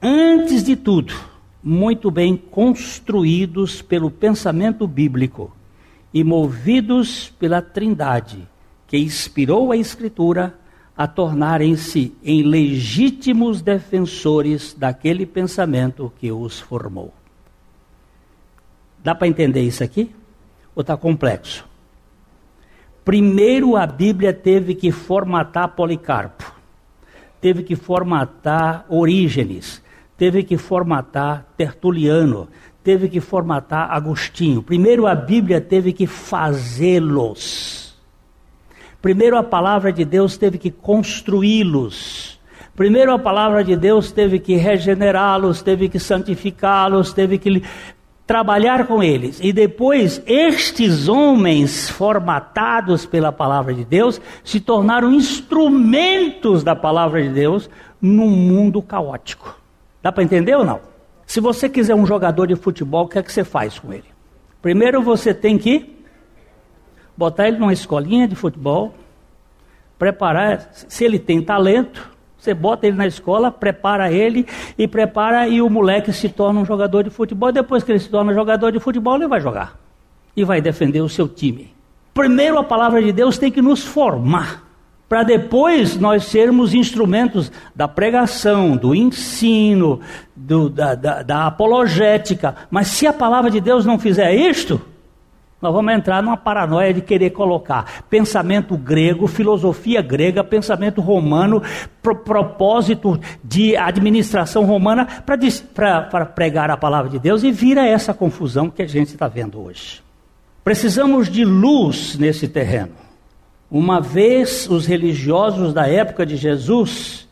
antes 0.01 0.63
de 0.63 0.75
tudo, 0.75 1.13
muito 1.61 2.09
bem 2.09 2.35
construídos 2.35 3.81
pelo 3.81 4.09
pensamento 4.09 4.87
bíblico 4.87 5.55
e 6.13 6.23
movidos 6.23 7.29
pela 7.37 7.61
Trindade, 7.61 8.47
que 8.87 8.97
inspirou 8.97 9.71
a 9.71 9.77
Escritura 9.77 10.57
a 10.99 11.07
tornarem-se 11.07 12.13
em 12.21 12.43
legítimos 12.43 13.61
defensores 13.61 14.73
daquele 14.77 15.25
pensamento 15.25 16.11
que 16.19 16.29
os 16.29 16.59
formou. 16.59 17.13
Dá 19.01 19.15
para 19.15 19.29
entender 19.29 19.61
isso 19.61 19.81
aqui? 19.81 20.13
ou 20.75 20.81
está 20.81 20.97
complexo? 20.97 21.65
Primeiro 23.05 23.77
a 23.77 23.87
Bíblia 23.87 24.33
teve 24.33 24.75
que 24.75 24.91
formatar 24.91 25.69
Policarpo, 25.69 26.53
teve 27.39 27.63
que 27.63 27.77
formatar 27.77 28.85
Orígenes, 28.89 29.81
teve 30.17 30.43
que 30.43 30.57
formatar 30.57 31.45
Tertuliano, 31.55 32.49
teve 32.83 33.07
que 33.07 33.21
formatar 33.21 33.89
Agostinho. 33.89 34.61
Primeiro 34.61 35.07
a 35.07 35.15
Bíblia 35.15 35.61
teve 35.61 35.93
que 35.93 36.05
fazê-los. 36.05 37.88
Primeiro 39.01 39.37
a 39.37 39.43
palavra 39.43 39.93
de 39.93 40.03
Deus 40.03 40.37
teve 40.37 40.57
que 40.57 40.69
construí-los. 40.69 42.39
Primeiro 42.75 43.13
a 43.13 43.19
palavra 43.19 43.63
de 43.63 43.75
Deus 43.75 44.11
teve 44.11 44.39
que 44.39 44.55
regenerá-los, 44.55 45.61
teve 45.61 45.89
que 45.89 45.99
santificá-los, 45.99 47.13
teve 47.13 47.37
que 47.37 47.63
trabalhar 48.25 48.87
com 48.87 49.01
eles. 49.01 49.39
E 49.41 49.51
depois, 49.51 50.21
estes 50.25 51.07
homens 51.07 51.89
formatados 51.89 53.05
pela 53.05 53.31
palavra 53.31 53.73
de 53.73 53.83
Deus 53.83 54.21
se 54.43 54.59
tornaram 54.59 55.11
instrumentos 55.11 56.63
da 56.63 56.75
palavra 56.75 57.21
de 57.21 57.29
Deus 57.29 57.69
num 58.01 58.29
mundo 58.29 58.81
caótico. 58.81 59.57
Dá 60.01 60.11
para 60.11 60.23
entender 60.23 60.55
ou 60.55 60.63
não? 60.63 60.79
Se 61.25 61.39
você 61.39 61.67
quiser 61.67 61.95
um 61.95 62.05
jogador 62.05 62.47
de 62.47 62.55
futebol, 62.55 63.05
o 63.05 63.07
que 63.07 63.19
é 63.19 63.23
que 63.23 63.31
você 63.31 63.43
faz 63.43 63.79
com 63.79 63.91
ele? 63.91 64.05
Primeiro 64.61 65.01
você 65.01 65.33
tem 65.33 65.57
que 65.57 65.98
botar 67.19 67.49
ele 67.49 67.57
numa 67.57 67.73
escolinha 67.73 68.25
de 68.25 68.33
futebol, 68.33 68.95
preparar, 69.97 70.69
se 70.71 71.03
ele 71.03 71.19
tem 71.19 71.41
talento, 71.41 72.09
você 72.37 72.53
bota 72.53 72.87
ele 72.87 72.95
na 72.95 73.05
escola, 73.05 73.51
prepara 73.51 74.09
ele 74.09 74.47
e 74.77 74.87
prepara 74.87 75.45
e 75.45 75.61
o 75.61 75.69
moleque 75.69 76.13
se 76.13 76.29
torna 76.29 76.61
um 76.61 76.65
jogador 76.65 77.03
de 77.03 77.09
futebol. 77.09 77.51
Depois 77.51 77.83
que 77.83 77.91
ele 77.91 77.99
se 77.99 78.07
torna 78.07 78.33
jogador 78.33 78.71
de 78.71 78.79
futebol, 78.79 79.17
ele 79.17 79.27
vai 79.27 79.41
jogar 79.41 79.77
e 80.33 80.45
vai 80.45 80.61
defender 80.61 81.01
o 81.01 81.09
seu 81.09 81.27
time. 81.27 81.73
Primeiro 82.13 82.57
a 82.57 82.63
palavra 82.63 83.03
de 83.03 83.11
Deus 83.11 83.37
tem 83.37 83.51
que 83.51 83.61
nos 83.61 83.83
formar 83.83 84.63
para 85.09 85.23
depois 85.23 85.97
nós 85.97 86.23
sermos 86.23 86.73
instrumentos 86.73 87.51
da 87.75 87.87
pregação, 87.87 88.77
do 88.77 88.95
ensino, 88.95 89.99
do, 90.33 90.69
da, 90.69 90.95
da, 90.95 91.21
da 91.21 91.47
apologética. 91.47 92.55
Mas 92.71 92.87
se 92.87 93.05
a 93.05 93.11
palavra 93.11 93.51
de 93.51 93.59
Deus 93.59 93.85
não 93.85 93.99
fizer 93.99 94.33
isto, 94.33 94.79
nós 95.61 95.73
vamos 95.73 95.93
entrar 95.93 96.23
numa 96.23 96.37
paranoia 96.37 96.93
de 96.93 97.01
querer 97.01 97.31
colocar 97.31 98.03
pensamento 98.09 98.77
grego, 98.77 99.27
filosofia 99.27 100.01
grega, 100.01 100.41
pensamento 100.43 101.01
romano, 101.01 101.61
pro, 102.01 102.15
propósito 102.15 103.19
de 103.43 103.75
administração 103.75 104.63
romana 104.63 105.05
para 105.75 106.25
pregar 106.25 106.71
a 106.71 106.77
palavra 106.77 107.09
de 107.09 107.19
Deus 107.19 107.43
e 107.43 107.51
vira 107.51 107.85
essa 107.85 108.13
confusão 108.13 108.69
que 108.69 108.81
a 108.81 108.87
gente 108.87 109.09
está 109.09 109.27
vendo 109.27 109.61
hoje. 109.61 110.01
Precisamos 110.63 111.29
de 111.29 111.43
luz 111.43 112.17
nesse 112.17 112.47
terreno. 112.47 112.93
Uma 113.69 113.99
vez 113.99 114.67
os 114.69 114.85
religiosos 114.85 115.73
da 115.73 115.87
época 115.87 116.25
de 116.25 116.37
Jesus 116.37 117.27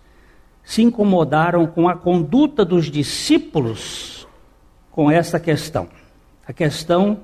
se 0.63 0.81
incomodaram 0.81 1.65
com 1.65 1.87
a 1.87 1.95
conduta 1.95 2.65
dos 2.65 2.91
discípulos 2.91 4.27
com 4.91 5.09
essa 5.09 5.39
questão. 5.39 5.87
A 6.45 6.51
questão 6.51 7.19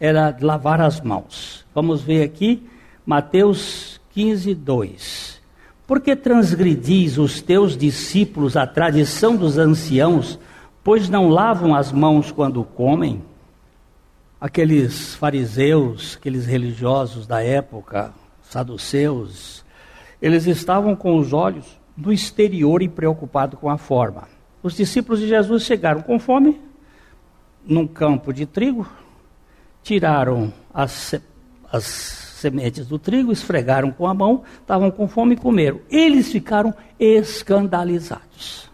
era 0.00 0.34
lavar 0.40 0.80
as 0.80 1.00
mãos. 1.00 1.66
Vamos 1.74 2.00
ver 2.00 2.22
aqui, 2.22 2.66
Mateus 3.04 4.00
15, 4.12 4.54
2. 4.54 5.40
Porque 5.86 6.16
transgredis 6.16 7.18
os 7.18 7.42
teus 7.42 7.76
discípulos 7.76 8.56
a 8.56 8.66
tradição 8.66 9.36
dos 9.36 9.58
anciãos, 9.58 10.38
pois 10.82 11.08
não 11.10 11.28
lavam 11.28 11.74
as 11.74 11.92
mãos 11.92 12.32
quando 12.32 12.64
comem? 12.64 13.22
Aqueles 14.40 15.14
fariseus, 15.16 16.16
aqueles 16.18 16.46
religiosos 16.46 17.26
da 17.26 17.42
época, 17.42 18.14
saduceus, 18.40 19.62
eles 20.22 20.46
estavam 20.46 20.96
com 20.96 21.18
os 21.18 21.32
olhos 21.34 21.78
no 21.96 22.10
exterior 22.10 22.80
e 22.80 22.88
preocupados 22.88 23.58
com 23.60 23.68
a 23.68 23.76
forma. 23.76 24.28
Os 24.62 24.74
discípulos 24.74 25.20
de 25.20 25.28
Jesus 25.28 25.64
chegaram 25.64 26.00
com 26.00 26.18
fome 26.18 26.58
num 27.64 27.86
campo 27.86 28.32
de 28.32 28.46
trigo, 28.46 28.86
tiraram 29.90 30.52
as, 30.72 31.20
as 31.72 31.82
sementes 31.84 32.86
do 32.86 32.96
trigo, 32.96 33.32
esfregaram 33.32 33.90
com 33.90 34.06
a 34.06 34.14
mão, 34.14 34.44
estavam 34.60 34.88
com 34.88 35.08
fome 35.08 35.34
e 35.34 35.36
comeram. 35.36 35.80
Eles 35.90 36.30
ficaram 36.30 36.72
escandalizados. 36.96 38.70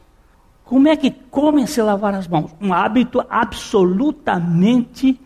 Como 0.62 0.88
é 0.88 0.94
que 0.94 1.10
comem 1.10 1.66
se 1.66 1.80
lavar 1.80 2.14
as 2.14 2.28
mãos? 2.28 2.54
Um 2.60 2.70
hábito 2.70 3.24
absolutamente 3.30 5.18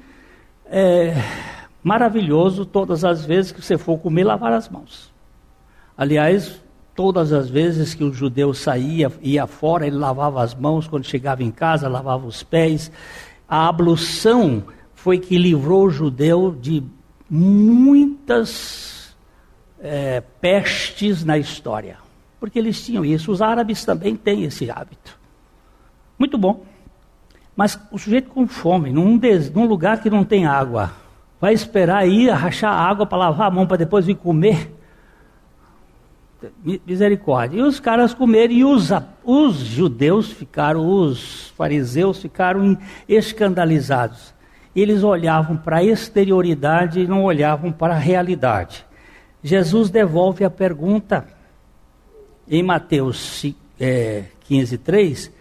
é, 0.66 1.16
maravilhoso 1.82 2.64
todas 2.64 3.04
as 3.04 3.24
vezes 3.24 3.50
que 3.50 3.60
você 3.60 3.76
for 3.76 3.98
comer, 3.98 4.22
lavar 4.22 4.52
as 4.52 4.68
mãos. 4.68 5.12
Aliás, 5.98 6.62
todas 6.94 7.32
as 7.32 7.50
vezes 7.50 7.94
que 7.94 8.04
o 8.04 8.12
judeu 8.12 8.54
saía, 8.54 9.10
ia 9.20 9.44
fora, 9.48 9.88
ele 9.88 9.96
lavava 9.96 10.40
as 10.40 10.54
mãos, 10.54 10.86
quando 10.86 11.04
chegava 11.04 11.42
em 11.42 11.50
casa, 11.50 11.88
lavava 11.88 12.28
os 12.28 12.44
pés. 12.44 12.92
A 13.48 13.66
ablução 13.66 14.62
foi 15.02 15.18
que 15.18 15.38
livrou 15.38 15.86
o 15.86 15.90
judeu 15.90 16.54
de 16.60 16.82
muitas 17.28 19.16
é, 19.80 20.20
pestes 20.40 21.24
na 21.24 21.38
história. 21.38 21.96
Porque 22.38 22.58
eles 22.58 22.84
tinham 22.84 23.02
isso. 23.02 23.32
Os 23.32 23.40
árabes 23.40 23.82
também 23.82 24.14
têm 24.14 24.44
esse 24.44 24.70
hábito. 24.70 25.18
Muito 26.18 26.36
bom. 26.36 26.66
Mas 27.56 27.80
o 27.90 27.98
sujeito 27.98 28.28
com 28.28 28.46
fome, 28.46 28.92
num, 28.92 29.16
des, 29.16 29.50
num 29.50 29.64
lugar 29.64 30.02
que 30.02 30.10
não 30.10 30.22
tem 30.22 30.44
água, 30.44 30.92
vai 31.40 31.54
esperar 31.54 32.06
ir 32.06 32.28
rachar 32.30 32.72
água 32.72 33.06
para 33.06 33.16
lavar 33.16 33.46
a 33.46 33.50
mão 33.50 33.66
para 33.66 33.78
depois 33.78 34.04
vir 34.04 34.16
comer? 34.16 34.70
misericórdia. 36.86 37.58
E 37.58 37.62
os 37.62 37.80
caras 37.80 38.14
comeram, 38.14 38.52
e 38.52 38.64
os, 38.64 38.90
os 39.24 39.56
judeus 39.56 40.30
ficaram, 40.30 40.86
os 40.86 41.48
fariseus 41.56 42.20
ficaram 42.20 42.78
escandalizados. 43.06 44.32
Eles 44.74 45.02
olhavam 45.02 45.56
para 45.56 45.78
a 45.78 45.84
exterioridade 45.84 47.00
e 47.00 47.06
não 47.06 47.24
olhavam 47.24 47.72
para 47.72 47.94
a 47.94 47.98
realidade. 47.98 48.86
Jesus 49.42 49.90
devolve 49.90 50.44
a 50.44 50.50
pergunta 50.50 51.26
em 52.48 52.62
Mateus 52.62 53.44
é, 53.78 54.24
15, 54.40 54.78
3. 54.78 55.32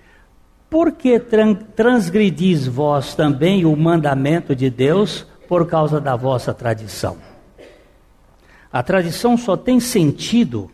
Por 0.69 0.91
que 0.91 1.19
transgredis 1.19 2.67
vós 2.67 3.15
também 3.15 3.65
o 3.65 3.75
mandamento 3.75 4.55
de 4.55 4.69
Deus 4.69 5.25
por 5.47 5.67
causa 5.67 5.99
da 5.99 6.15
vossa 6.15 6.53
tradição? 6.53 7.17
A 8.71 8.83
tradição 8.83 9.35
só 9.35 9.57
tem 9.57 9.79
sentido 9.79 10.69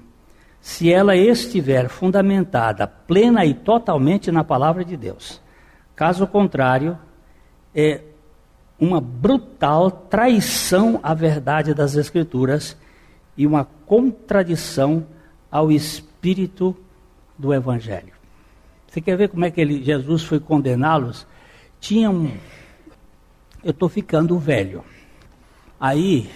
se 0.59 0.91
ela 0.91 1.15
estiver 1.15 1.87
fundamentada 1.87 2.85
plena 2.85 3.45
e 3.45 3.53
totalmente 3.53 4.31
na 4.31 4.43
palavra 4.43 4.83
de 4.83 4.97
Deus. 4.97 5.41
Caso 5.95 6.27
contrário, 6.27 6.97
é 7.73 8.01
uma 8.79 8.99
brutal 8.99 9.89
traição 9.89 10.99
à 11.01 11.13
verdade 11.13 11.73
das 11.73 11.95
Escrituras 11.95 12.77
e 13.37 13.47
uma 13.47 13.65
contradição 13.85 15.05
ao 15.49 15.71
espírito 15.71 16.75
do 17.37 17.53
Evangelho. 17.53 18.13
Você 18.87 19.01
quer 19.01 19.17
ver 19.17 19.29
como 19.29 19.45
é 19.45 19.51
que 19.51 19.59
ele, 19.59 19.83
Jesus 19.83 20.23
foi 20.23 20.39
condená-los? 20.39 21.27
Tinha 21.79 22.09
um. 22.09 22.31
Eu 23.63 23.71
estou 23.71 23.89
ficando 23.89 24.37
velho. 24.37 24.83
Aí 25.79 26.29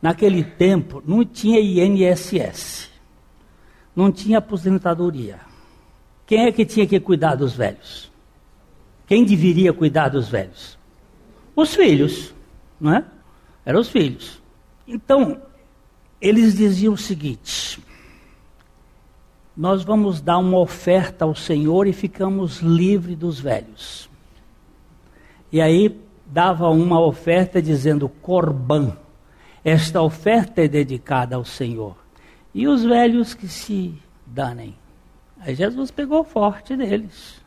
Naquele 0.00 0.44
tempo 0.44 1.02
não 1.06 1.24
tinha 1.24 1.58
INSS, 1.60 2.90
não 3.94 4.12
tinha 4.12 4.38
aposentadoria. 4.38 5.40
Quem 6.26 6.46
é 6.46 6.52
que 6.52 6.64
tinha 6.64 6.86
que 6.86 7.00
cuidar 7.00 7.34
dos 7.34 7.54
velhos? 7.54 8.08
Quem 9.06 9.24
deveria 9.24 9.72
cuidar 9.72 10.08
dos 10.08 10.28
velhos? 10.28 10.75
Os 11.56 11.74
filhos, 11.74 12.34
não 12.78 12.94
é? 12.94 13.04
Eram 13.64 13.80
os 13.80 13.88
filhos. 13.88 14.42
Então, 14.86 15.40
eles 16.20 16.54
diziam 16.54 16.92
o 16.92 16.98
seguinte: 16.98 17.80
nós 19.56 19.82
vamos 19.82 20.20
dar 20.20 20.36
uma 20.36 20.58
oferta 20.58 21.24
ao 21.24 21.34
Senhor 21.34 21.86
e 21.86 21.94
ficamos 21.94 22.60
livres 22.60 23.16
dos 23.16 23.40
velhos. 23.40 24.08
E 25.50 25.60
aí 25.60 25.98
dava 26.26 26.68
uma 26.68 27.00
oferta 27.00 27.62
dizendo 27.62 28.08
corban, 28.08 28.94
esta 29.64 30.02
oferta 30.02 30.60
é 30.60 30.68
dedicada 30.68 31.36
ao 31.36 31.44
Senhor. 31.44 31.96
E 32.54 32.68
os 32.68 32.84
velhos 32.84 33.32
que 33.32 33.48
se 33.48 33.94
danem. 34.26 34.76
Aí 35.40 35.54
Jesus 35.54 35.90
pegou 35.90 36.22
forte 36.22 36.76
deles. 36.76 37.40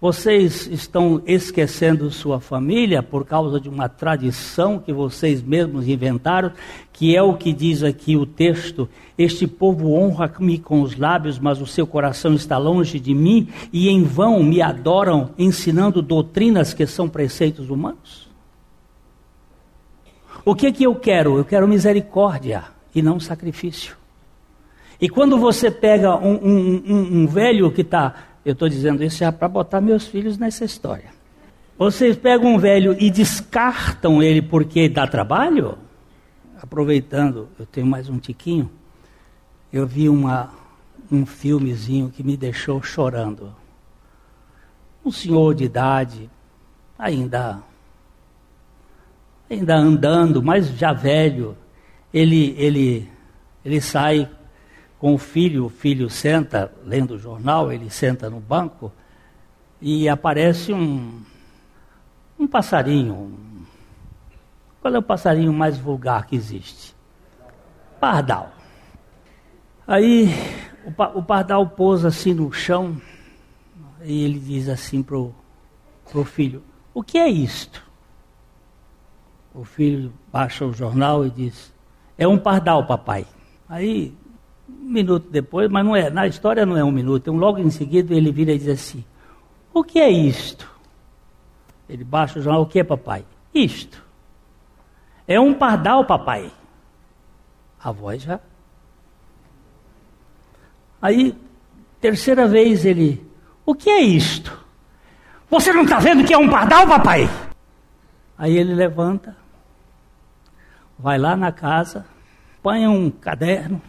Vocês 0.00 0.66
estão 0.66 1.20
esquecendo 1.26 2.10
sua 2.10 2.40
família 2.40 3.02
por 3.02 3.26
causa 3.26 3.60
de 3.60 3.68
uma 3.68 3.86
tradição 3.86 4.78
que 4.78 4.94
vocês 4.94 5.42
mesmos 5.42 5.86
inventaram, 5.86 6.52
que 6.90 7.14
é 7.14 7.22
o 7.22 7.34
que 7.34 7.52
diz 7.52 7.82
aqui 7.82 8.16
o 8.16 8.24
texto: 8.24 8.88
Este 9.18 9.46
povo 9.46 9.92
honra-me 9.92 10.58
com 10.58 10.80
os 10.80 10.96
lábios, 10.96 11.38
mas 11.38 11.60
o 11.60 11.66
seu 11.66 11.86
coração 11.86 12.32
está 12.32 12.56
longe 12.56 12.98
de 12.98 13.14
mim, 13.14 13.48
e 13.70 13.90
em 13.90 14.02
vão 14.02 14.42
me 14.42 14.62
adoram, 14.62 15.32
ensinando 15.36 16.00
doutrinas 16.00 16.72
que 16.72 16.86
são 16.86 17.06
preceitos 17.06 17.68
humanos? 17.68 18.26
O 20.46 20.54
que 20.54 20.72
que 20.72 20.84
eu 20.84 20.94
quero? 20.94 21.36
Eu 21.36 21.44
quero 21.44 21.68
misericórdia 21.68 22.64
e 22.94 23.02
não 23.02 23.20
sacrifício. 23.20 24.00
E 24.98 25.10
quando 25.10 25.38
você 25.38 25.70
pega 25.70 26.16
um, 26.16 26.34
um, 26.34 26.82
um, 26.86 27.22
um 27.22 27.26
velho 27.26 27.70
que 27.70 27.80
está, 27.80 28.29
eu 28.44 28.52
estou 28.52 28.68
dizendo 28.68 29.02
isso 29.04 29.18
já 29.18 29.30
para 29.30 29.48
botar 29.48 29.80
meus 29.80 30.06
filhos 30.06 30.38
nessa 30.38 30.64
história. 30.64 31.10
Vocês 31.78 32.16
pegam 32.16 32.54
um 32.54 32.58
velho 32.58 32.96
e 32.98 33.10
descartam 33.10 34.22
ele 34.22 34.42
porque 34.42 34.88
dá 34.88 35.06
trabalho? 35.06 35.78
Aproveitando, 36.60 37.48
eu 37.58 37.64
tenho 37.66 37.86
mais 37.86 38.08
um 38.08 38.18
tiquinho. 38.18 38.70
Eu 39.72 39.86
vi 39.86 40.08
uma, 40.08 40.50
um 41.10 41.24
filmezinho 41.24 42.10
que 42.10 42.22
me 42.22 42.36
deixou 42.36 42.82
chorando. 42.82 43.54
Um 45.04 45.10
senhor 45.10 45.54
de 45.54 45.64
idade, 45.64 46.30
ainda 46.98 47.62
ainda 49.50 49.74
andando, 49.74 50.40
mas 50.40 50.68
já 50.78 50.92
velho, 50.92 51.56
ele, 52.14 52.54
ele, 52.56 53.10
ele 53.64 53.80
sai 53.80 54.30
com 55.00 55.14
o 55.14 55.18
filho, 55.18 55.64
o 55.64 55.70
filho 55.70 56.10
senta 56.10 56.70
lendo 56.84 57.14
o 57.14 57.18
jornal, 57.18 57.72
ele 57.72 57.88
senta 57.88 58.28
no 58.28 58.38
banco 58.38 58.92
e 59.80 60.06
aparece 60.06 60.74
um, 60.74 61.22
um 62.38 62.46
passarinho. 62.46 63.34
Qual 64.82 64.94
é 64.94 64.98
o 64.98 65.02
passarinho 65.02 65.54
mais 65.54 65.78
vulgar 65.78 66.26
que 66.26 66.36
existe? 66.36 66.94
Pardal. 67.98 68.52
Aí 69.86 70.28
o, 70.84 71.18
o 71.18 71.22
pardal 71.22 71.66
pousa 71.66 72.08
assim 72.08 72.34
no 72.34 72.52
chão 72.52 73.00
e 74.02 74.22
ele 74.22 74.38
diz 74.38 74.68
assim 74.68 75.02
pro, 75.02 75.34
pro 76.12 76.26
filho: 76.26 76.62
O 76.92 77.02
que 77.02 77.16
é 77.16 77.26
isto? 77.26 77.88
O 79.54 79.64
filho 79.64 80.12
baixa 80.30 80.66
o 80.66 80.74
jornal 80.74 81.26
e 81.26 81.30
diz: 81.30 81.72
É 82.18 82.28
um 82.28 82.38
pardal, 82.38 82.86
papai. 82.86 83.26
Aí, 83.66 84.14
minuto 84.80 85.28
depois, 85.30 85.70
mas 85.70 85.84
não 85.84 85.94
é, 85.94 86.10
na 86.10 86.26
história 86.26 86.64
não 86.66 86.76
é 86.76 86.84
um 86.84 86.90
minuto, 86.90 87.22
então 87.22 87.36
logo 87.36 87.58
em 87.58 87.70
seguida 87.70 88.14
ele 88.14 88.32
vira 88.32 88.52
e 88.52 88.58
diz 88.58 88.68
assim: 88.68 89.04
O 89.72 89.84
que 89.84 89.98
é 89.98 90.10
isto? 90.10 90.68
Ele 91.88 92.04
baixa 92.04 92.38
o 92.38 92.42
jornal: 92.42 92.62
O 92.62 92.66
que 92.66 92.80
é, 92.80 92.84
papai? 92.84 93.24
Isto. 93.54 94.02
É 95.26 95.38
um 95.38 95.54
pardal, 95.54 96.04
papai. 96.04 96.50
A 97.82 97.90
voz 97.90 98.22
já. 98.22 98.40
Aí, 101.00 101.34
terceira 102.00 102.46
vez 102.46 102.84
ele: 102.84 103.24
O 103.64 103.74
que 103.74 103.90
é 103.90 104.00
isto? 104.00 104.58
Você 105.48 105.72
não 105.72 105.82
está 105.82 105.98
vendo 105.98 106.24
que 106.24 106.32
é 106.32 106.38
um 106.38 106.48
pardal, 106.48 106.86
papai? 106.86 107.28
Aí 108.38 108.56
ele 108.56 108.72
levanta, 108.72 109.36
vai 110.98 111.18
lá 111.18 111.36
na 111.36 111.52
casa, 111.52 112.06
põe 112.62 112.86
um 112.86 113.10
caderno, 113.10 113.82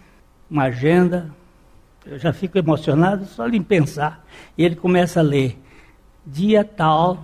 uma 0.51 0.63
agenda. 0.63 1.33
Eu 2.05 2.19
já 2.19 2.33
fico 2.33 2.57
emocionado 2.57 3.25
só 3.25 3.47
em 3.47 3.63
pensar. 3.63 4.25
E 4.57 4.65
ele 4.65 4.75
começa 4.75 5.21
a 5.21 5.23
ler. 5.23 5.57
Dia 6.25 6.63
tal, 6.63 7.23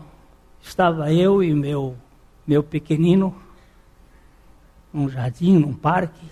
estava 0.61 1.13
eu 1.13 1.43
e 1.43 1.53
meu, 1.53 1.95
meu 2.47 2.63
pequenino 2.63 3.35
num 4.91 5.09
jardim, 5.09 5.59
num 5.59 5.73
parque, 5.73 6.25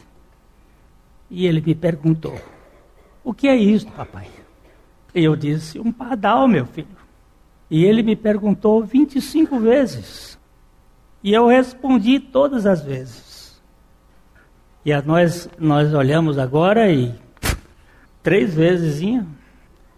e 1.30 1.46
ele 1.46 1.62
me 1.62 1.76
perguntou: 1.76 2.40
O 3.24 3.34
que 3.34 3.48
é 3.48 3.56
isso, 3.56 3.88
papai? 3.92 4.28
E 5.14 5.24
eu 5.24 5.36
disse: 5.36 5.80
Um 5.80 5.92
pardal, 5.92 6.48
meu 6.48 6.66
filho. 6.66 6.88
E 7.70 7.84
ele 7.84 8.02
me 8.04 8.16
perguntou 8.16 8.84
25 8.84 9.60
vezes. 9.60 10.40
E 11.24 11.34
eu 11.34 11.48
respondi 11.48 12.20
todas 12.20 12.66
as 12.66 12.82
vezes. 12.82 13.35
E 14.86 14.94
a 14.94 15.02
nós, 15.02 15.50
nós 15.58 15.96
olhamos 15.96 16.38
agora 16.38 16.92
e 16.92 17.12
três 18.22 18.54
vezes 18.54 19.02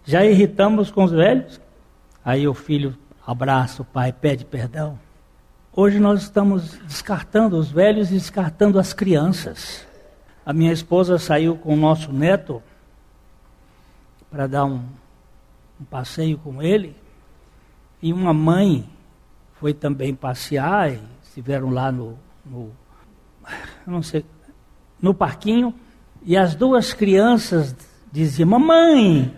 já 0.06 0.24
irritamos 0.24 0.90
com 0.90 1.04
os 1.04 1.12
velhos. 1.12 1.60
Aí 2.24 2.48
o 2.48 2.54
filho 2.54 2.98
abraça 3.26 3.82
o 3.82 3.86
pai, 3.86 4.14
pede 4.14 4.46
perdão. 4.46 4.98
Hoje 5.74 6.00
nós 6.00 6.22
estamos 6.22 6.80
descartando 6.88 7.58
os 7.58 7.70
velhos 7.70 8.12
e 8.12 8.14
descartando 8.14 8.80
as 8.80 8.94
crianças. 8.94 9.86
A 10.46 10.54
minha 10.54 10.72
esposa 10.72 11.20
saiu 11.20 11.58
com 11.58 11.74
o 11.74 11.78
nosso 11.78 12.14
neto 12.14 12.64
para 14.32 14.48
dar 14.48 14.64
um, 14.64 14.82
um 15.82 15.84
passeio 15.84 16.38
com 16.38 16.64
ele. 16.64 16.96
E 18.02 18.14
uma 18.14 18.34
mãe 18.34 18.90
foi 19.60 19.74
também 19.74 20.16
passear 20.16 20.94
e 20.94 21.02
estiveram 21.26 21.72
lá 21.72 21.92
no, 21.92 22.18
no 22.46 22.72
não 23.86 24.02
sei 24.02 24.24
no 25.02 25.14
parquinho 25.14 25.74
e 26.26 26.36
as 26.36 26.56
duas 26.56 26.94
crianças 26.94 27.76
diziam 28.12 28.50
mamãe! 28.50 29.34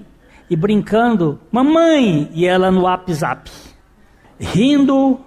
E 0.50 0.56
brincando 0.56 1.40
mamãe! 1.52 2.30
E 2.34 2.46
ela 2.46 2.72
no 2.72 2.82
WhatsApp 2.82 3.52
rindo 4.40 5.20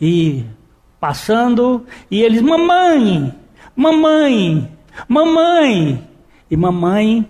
e 0.00 0.44
passando 0.98 1.86
e 2.10 2.22
eles 2.22 2.42
mamãe! 2.42 3.34
Mamãe! 3.74 4.70
Mamãe! 5.08 6.08
E 6.50 6.56
mamãe 6.56 7.28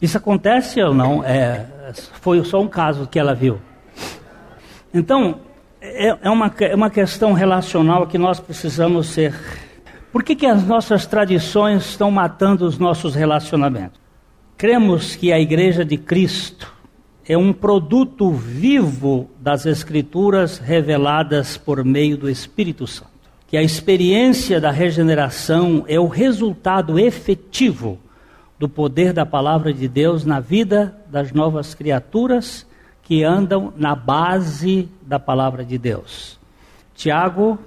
isso 0.00 0.18
acontece 0.18 0.82
ou 0.82 0.92
não? 0.92 1.24
É 1.24 1.66
foi 2.20 2.42
só 2.44 2.60
um 2.60 2.68
caso 2.68 3.06
que 3.06 3.18
ela 3.18 3.34
viu. 3.34 3.60
Então 4.92 5.40
é, 5.80 6.16
é 6.22 6.30
uma, 6.30 6.52
é 6.60 6.74
uma 6.74 6.90
questão 6.90 7.32
relacional 7.32 8.06
que 8.06 8.16
nós 8.16 8.40
precisamos 8.40 9.08
ser 9.08 9.34
Por 10.14 10.22
que, 10.22 10.36
que 10.36 10.46
as 10.46 10.64
nossas 10.64 11.06
tradições 11.06 11.86
estão 11.86 12.08
matando 12.08 12.64
os 12.64 12.78
nossos 12.78 13.16
relacionamentos? 13.16 14.00
Cremos 14.56 15.16
que 15.16 15.32
a 15.32 15.40
Igreja 15.40 15.84
de 15.84 15.96
Cristo 15.96 16.72
é 17.26 17.36
um 17.36 17.52
produto 17.52 18.30
vivo 18.30 19.28
das 19.40 19.66
Escrituras 19.66 20.58
reveladas 20.58 21.56
por 21.56 21.84
meio 21.84 22.16
do 22.16 22.30
Espírito 22.30 22.86
Santo. 22.86 23.10
Que 23.48 23.56
a 23.56 23.62
experiência 23.64 24.60
da 24.60 24.70
regeneração 24.70 25.84
é 25.88 25.98
o 25.98 26.06
resultado 26.06 26.96
efetivo 26.96 27.98
do 28.56 28.68
poder 28.68 29.12
da 29.12 29.26
palavra 29.26 29.72
de 29.72 29.88
Deus 29.88 30.24
na 30.24 30.38
vida 30.38 30.96
das 31.10 31.32
novas 31.32 31.74
criaturas 31.74 32.64
que 33.02 33.24
andam 33.24 33.72
na 33.76 33.96
base 33.96 34.88
da 35.02 35.18
palavra 35.18 35.64
de 35.64 35.76
Deus. 35.76 36.38
Tiago, 36.94 37.58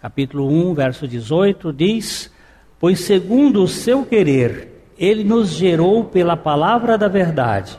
capítulo 0.00 0.48
1, 0.48 0.74
verso 0.74 1.06
18, 1.06 1.72
diz: 1.72 2.32
Pois 2.78 3.00
segundo 3.00 3.62
o 3.62 3.68
seu 3.68 4.04
querer, 4.04 4.92
ele 4.98 5.22
nos 5.22 5.50
gerou 5.50 6.04
pela 6.04 6.36
palavra 6.36 6.96
da 6.96 7.06
verdade, 7.06 7.78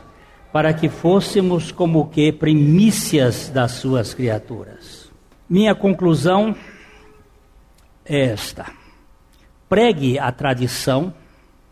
para 0.52 0.72
que 0.72 0.88
fôssemos 0.88 1.72
como 1.72 2.08
que 2.08 2.30
primícias 2.30 3.48
das 3.48 3.72
suas 3.72 4.14
criaturas. 4.14 5.10
Minha 5.48 5.74
conclusão 5.74 6.54
é 8.04 8.26
esta: 8.26 8.66
pregue 9.68 10.16
a 10.18 10.30
tradição 10.30 11.12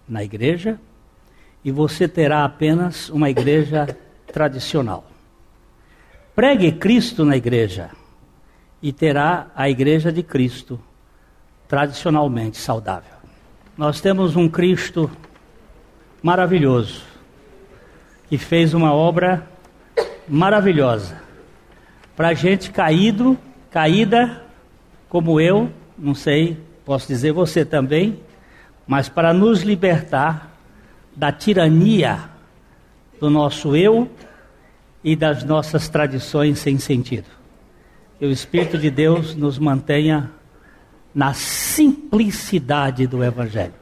na 0.09 0.24
igreja 0.24 0.80
e 1.64 1.70
você 1.70 2.09
terá 2.09 2.44
apenas 2.44 3.09
uma 3.11 3.30
igreja 3.30 3.86
tradicional. 4.26 5.05
Pregue 6.34 6.72
Cristo 6.72 7.24
na 7.24 7.36
igreja 7.36 7.90
e 8.83 8.93
terá 8.93 9.49
a 9.55 9.68
igreja 9.68 10.12
de 10.12 10.22
Cristo 10.22 10.81
tradicionalmente 11.68 12.57
saudável. 12.57 13.14
Nós 13.76 14.01
temos 14.01 14.37
um 14.37 14.49
Cristo 14.49 15.11
maravilhoso 16.22 17.03
que 18.28 18.39
fez 18.39 18.74
uma 18.74 18.93
obra 18.93 19.47
maravilhosa 20.28 21.20
para 22.16 22.35
gente 22.35 22.70
caído, 22.70 23.39
caída 23.70 24.45
como 25.09 25.41
eu, 25.41 25.70
não 25.99 26.14
sei, 26.14 26.57
posso 26.85 27.09
dizer 27.09 27.33
você 27.33 27.64
também, 27.64 28.20
mas 28.87 29.09
para 29.09 29.33
nos 29.33 29.62
libertar 29.62 30.51
da 31.16 31.33
tirania 31.33 32.31
do 33.18 33.28
nosso 33.28 33.74
eu 33.74 34.09
e 35.03 35.16
das 35.16 35.43
nossas 35.43 35.89
tradições 35.89 36.59
sem 36.59 36.78
sentido. 36.78 37.39
Que 38.21 38.27
o 38.27 38.31
Espírito 38.31 38.77
de 38.77 38.91
Deus 38.91 39.35
nos 39.35 39.59
mantenha 39.59 40.31
na 41.14 41.33
simplicidade 41.33 43.07
do 43.07 43.25
Evangelho. 43.25 43.73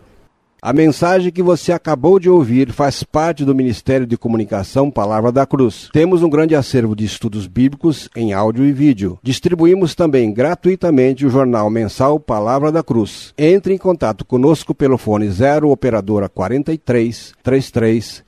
A 0.62 0.72
mensagem 0.72 1.32
que 1.32 1.42
você 1.42 1.72
acabou 1.72 2.20
de 2.20 2.30
ouvir 2.30 2.70
faz 2.70 3.02
parte 3.02 3.44
do 3.44 3.52
Ministério 3.52 4.06
de 4.06 4.16
Comunicação 4.16 4.92
Palavra 4.92 5.32
da 5.32 5.44
Cruz. 5.44 5.88
Temos 5.92 6.22
um 6.22 6.30
grande 6.30 6.54
acervo 6.54 6.94
de 6.94 7.04
estudos 7.04 7.48
bíblicos 7.48 8.08
em 8.14 8.32
áudio 8.32 8.64
e 8.64 8.72
vídeo. 8.72 9.18
Distribuímos 9.24 9.96
também 9.96 10.32
gratuitamente 10.32 11.26
o 11.26 11.30
jornal 11.30 11.68
mensal 11.68 12.20
Palavra 12.20 12.70
da 12.70 12.84
Cruz. 12.84 13.34
Entre 13.36 13.74
em 13.74 13.78
contato 13.78 14.24
conosco 14.24 14.72
pelo 14.72 14.98
fone 14.98 15.28
0 15.28 15.68
operadora 15.68 16.28
43 16.28 17.34
33 17.42 18.27